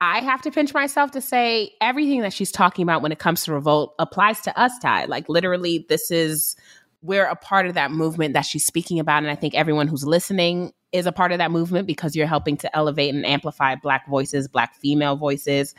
[0.00, 3.44] I have to pinch myself to say everything that she's talking about when it comes
[3.44, 5.04] to revolt applies to us, Ty.
[5.04, 6.56] Like literally, this is
[7.02, 9.22] we're a part of that movement that she's speaking about.
[9.22, 12.56] And I think everyone who's listening is a part of that movement because you're helping
[12.58, 15.74] to elevate and amplify Black voices, Black female voices,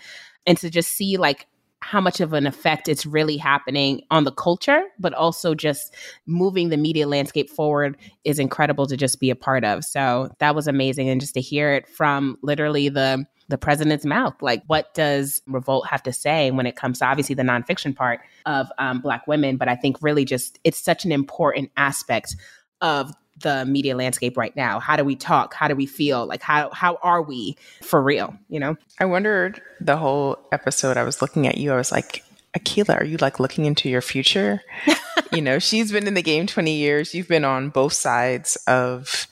[0.45, 1.47] and to just see like
[1.83, 5.95] how much of an effect it's really happening on the culture, but also just
[6.27, 9.83] moving the media landscape forward is incredible to just be a part of.
[9.83, 11.09] So that was amazing.
[11.09, 14.33] And just to hear it from literally the the president's mouth.
[14.41, 18.21] Like, what does Revolt have to say when it comes to obviously the nonfiction part
[18.47, 19.57] of um, Black women?
[19.57, 22.35] But I think really just it's such an important aspect
[22.81, 24.79] of the media landscape right now.
[24.79, 25.53] How do we talk?
[25.53, 26.25] How do we feel?
[26.25, 28.33] Like, how how are we for real?
[28.49, 28.77] You know?
[28.99, 32.23] I wondered the whole episode, I was looking at you, I was like,
[32.57, 34.61] Akilah, are you like looking into your future?
[35.31, 37.13] you know, she's been in the game 20 years.
[37.13, 39.27] You've been on both sides of,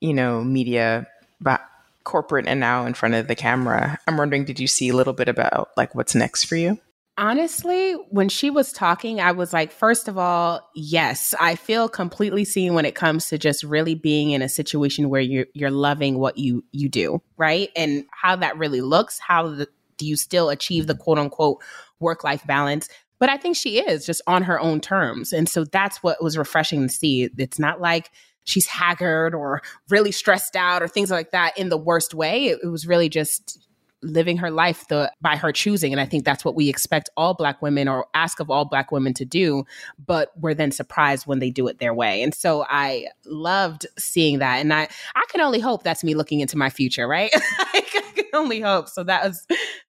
[0.00, 1.06] you know, media,
[1.40, 1.60] but
[2.04, 3.98] corporate and now in front of the camera.
[4.06, 6.78] I'm wondering, did you see a little bit about like what's next for you?
[7.18, 12.44] Honestly, when she was talking, I was like, first of all, yes, I feel completely
[12.44, 16.18] seen when it comes to just really being in a situation where you're you're loving
[16.18, 17.68] what you you do, right?
[17.76, 19.18] And how that really looks.
[19.18, 21.62] How the, do you still achieve the quote unquote
[22.00, 22.88] work life balance?
[23.18, 26.38] But I think she is just on her own terms, and so that's what was
[26.38, 27.28] refreshing to see.
[27.36, 28.10] It's not like
[28.44, 32.46] she's haggard or really stressed out or things like that in the worst way.
[32.46, 33.58] It, it was really just
[34.04, 35.92] living her life the by her choosing.
[35.92, 38.90] And i think that's what we expect all black women or ask of all black
[38.90, 39.64] women to do
[40.04, 42.20] but we're then surprised when they do it their way.
[42.20, 44.56] And so i loved seeing that.
[44.56, 47.30] And i i can only hope that's me looking into my future right?
[47.58, 48.88] I can only hope.
[48.88, 49.46] So that was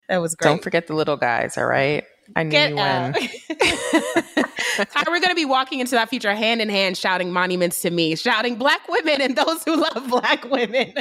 [0.09, 0.49] that was great.
[0.49, 2.03] Don't forget the little guys, all right?
[2.35, 3.13] I knew Get you when.
[3.13, 7.91] Ty, we're going to be walking into that future hand in hand, shouting monuments to
[7.91, 10.93] me, shouting black women and those who love black women.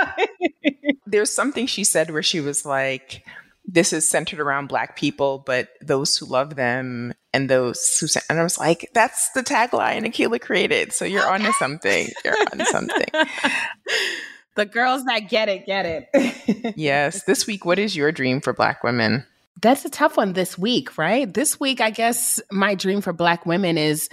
[1.06, 3.24] There's something she said where she was like,
[3.66, 8.38] this is centered around Black people, but those who love them and those who, and
[8.38, 10.92] I was like, that's the tagline Akilah created.
[10.92, 12.08] So you're onto something.
[12.24, 13.06] You're onto something.
[14.56, 16.74] the girls that get it, get it.
[16.76, 17.24] yes.
[17.24, 19.26] This week, what is your dream for Black women?
[19.62, 21.32] That's a tough one this week, right?
[21.32, 24.08] This week, I guess my dream for Black women is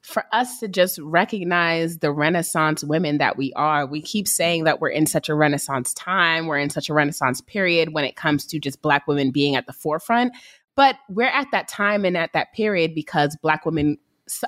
[0.00, 3.84] for us to just recognize the Renaissance women that we are.
[3.84, 7.42] We keep saying that we're in such a Renaissance time, we're in such a Renaissance
[7.42, 10.32] period when it comes to just Black women being at the forefront.
[10.76, 13.98] But we're at that time and at that period because Black women,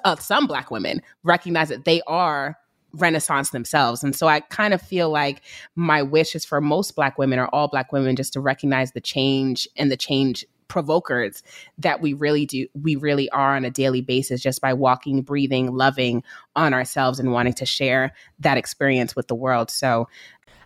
[0.02, 2.56] uh, some Black women, recognize that they are
[2.92, 4.02] renaissance themselves.
[4.02, 5.42] And so i kind of feel like
[5.74, 9.00] my wish is for most black women or all black women just to recognize the
[9.00, 11.42] change and the change provokers
[11.78, 15.74] that we really do we really are on a daily basis just by walking breathing
[15.74, 16.22] loving
[16.54, 19.70] on ourselves and wanting to share that experience with the world.
[19.70, 20.08] So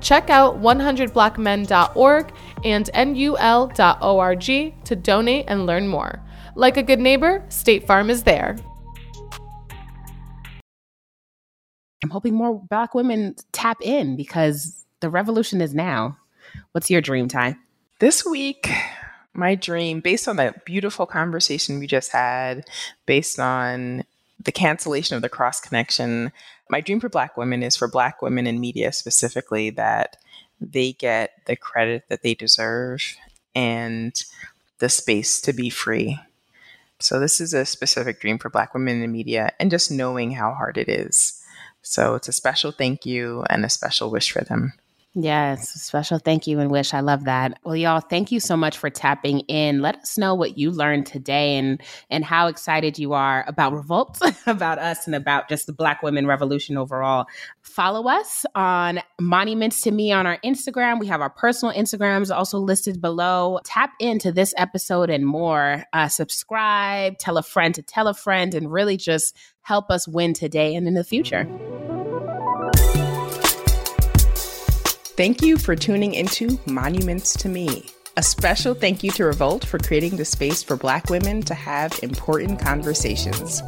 [0.00, 2.32] Check out 100blackmen.org
[2.64, 4.44] and nul.org
[4.84, 6.20] to donate and learn more.
[6.56, 8.56] Like a good neighbor, State Farm is there.
[12.02, 16.16] I'm hoping more black women tap in because the revolution is now.
[16.72, 17.56] What's your dream, Ty?
[17.98, 18.70] This week,
[19.34, 22.66] my dream, based on that beautiful conversation we just had,
[23.06, 24.04] based on
[24.42, 26.32] the cancellation of the cross connection,
[26.70, 30.16] my dream for Black women is for Black women in media specifically that
[30.60, 33.16] they get the credit that they deserve
[33.54, 34.14] and
[34.78, 36.18] the space to be free.
[36.98, 40.52] So, this is a specific dream for Black women in media and just knowing how
[40.52, 41.42] hard it is.
[41.82, 44.74] So, it's a special thank you and a special wish for them.
[45.14, 46.94] Yes, special thank you and wish.
[46.94, 47.58] I love that.
[47.64, 49.82] Well, y'all, thank you so much for tapping in.
[49.82, 54.20] Let us know what you learned today and and how excited you are about Revolt,
[54.46, 57.26] about us, and about just the Black Women Revolution overall.
[57.60, 61.00] Follow us on Monuments to Me on our Instagram.
[61.00, 63.58] We have our personal Instagrams also listed below.
[63.64, 65.86] Tap into this episode and more.
[65.92, 70.34] Uh, subscribe, tell a friend to tell a friend, and really just help us win
[70.34, 71.48] today and in the future.
[75.20, 77.84] Thank you for tuning into Monuments to Me.
[78.16, 81.92] A special thank you to Revolt for creating the space for Black women to have
[82.02, 83.62] important conversations.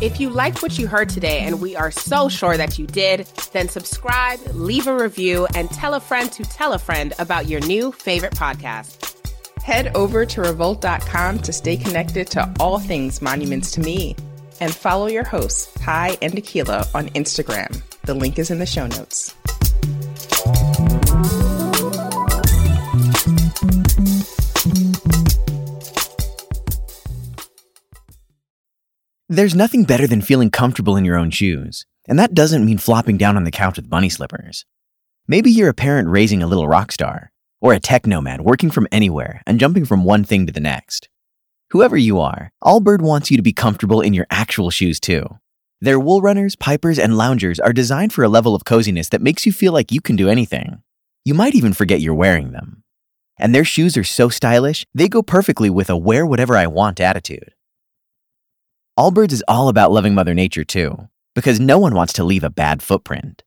[0.00, 3.26] If you liked what you heard today, and we are so sure that you did,
[3.52, 7.58] then subscribe, leave a review, and tell a friend to tell a friend about your
[7.62, 9.18] new favorite podcast.
[9.60, 14.14] Head over to revolt.com to stay connected to all things Monuments to Me
[14.60, 17.82] and follow your hosts, Ty and Akilah, on Instagram.
[18.02, 19.34] The link is in the show notes.
[29.32, 33.16] There's nothing better than feeling comfortable in your own shoes, and that doesn't mean flopping
[33.16, 34.66] down on the couch with bunny slippers.
[35.26, 38.86] Maybe you're a parent raising a little rock star, or a tech nomad working from
[38.92, 41.08] anywhere and jumping from one thing to the next.
[41.70, 45.24] Whoever you are, Allbird wants you to be comfortable in your actual shoes too.
[45.80, 49.46] Their wool runners, pipers, and loungers are designed for a level of coziness that makes
[49.46, 50.82] you feel like you can do anything.
[51.24, 52.84] You might even forget you're wearing them.
[53.38, 57.00] And their shoes are so stylish, they go perfectly with a wear whatever I want
[57.00, 57.54] attitude.
[58.98, 62.50] Allbirds is all about loving Mother Nature too, because no one wants to leave a
[62.50, 63.42] bad footprint.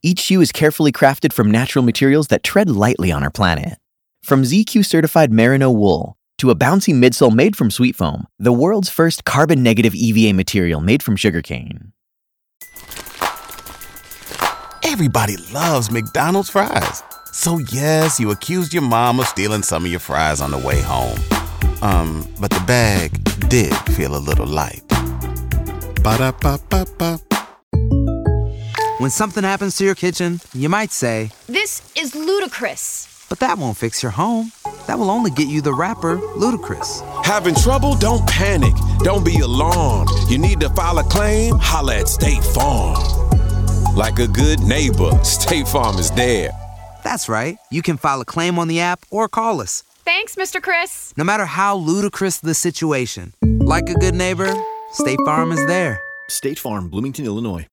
[0.00, 3.78] Each shoe is carefully crafted from natural materials that tread lightly on our planet.
[4.22, 9.24] From ZQ certified merino wool to a bouncy midsole made from SweetFoam, the world's first
[9.24, 11.92] carbon negative EVA material made from sugarcane.
[14.84, 17.02] Everybody loves McDonald's fries.
[17.32, 20.80] So, yes, you accused your mom of stealing some of your fries on the way
[20.80, 21.18] home.
[21.82, 23.12] Um, but the bag
[23.48, 24.82] did feel a little light.
[26.02, 27.20] Ba-da-ba-ba-ba.
[28.98, 33.12] When something happens to your kitchen, you might say, This is ludicrous.
[33.28, 34.52] But that won't fix your home.
[34.86, 37.02] That will only get you the rapper, Ludacris.
[37.24, 37.96] Having trouble?
[37.96, 38.72] Don't panic.
[39.00, 40.08] Don't be alarmed.
[40.28, 41.56] You need to file a claim?
[41.58, 42.94] Holla at State Farm.
[43.96, 46.50] Like a good neighbor, State Farm is there.
[47.02, 47.58] That's right.
[47.70, 49.82] You can file a claim on the app or call us.
[50.06, 50.62] Thanks, Mr.
[50.62, 51.12] Chris.
[51.16, 54.54] No matter how ludicrous the situation, like a good neighbor,
[54.92, 56.00] State Farm is there.
[56.28, 57.66] State Farm, Bloomington, Illinois.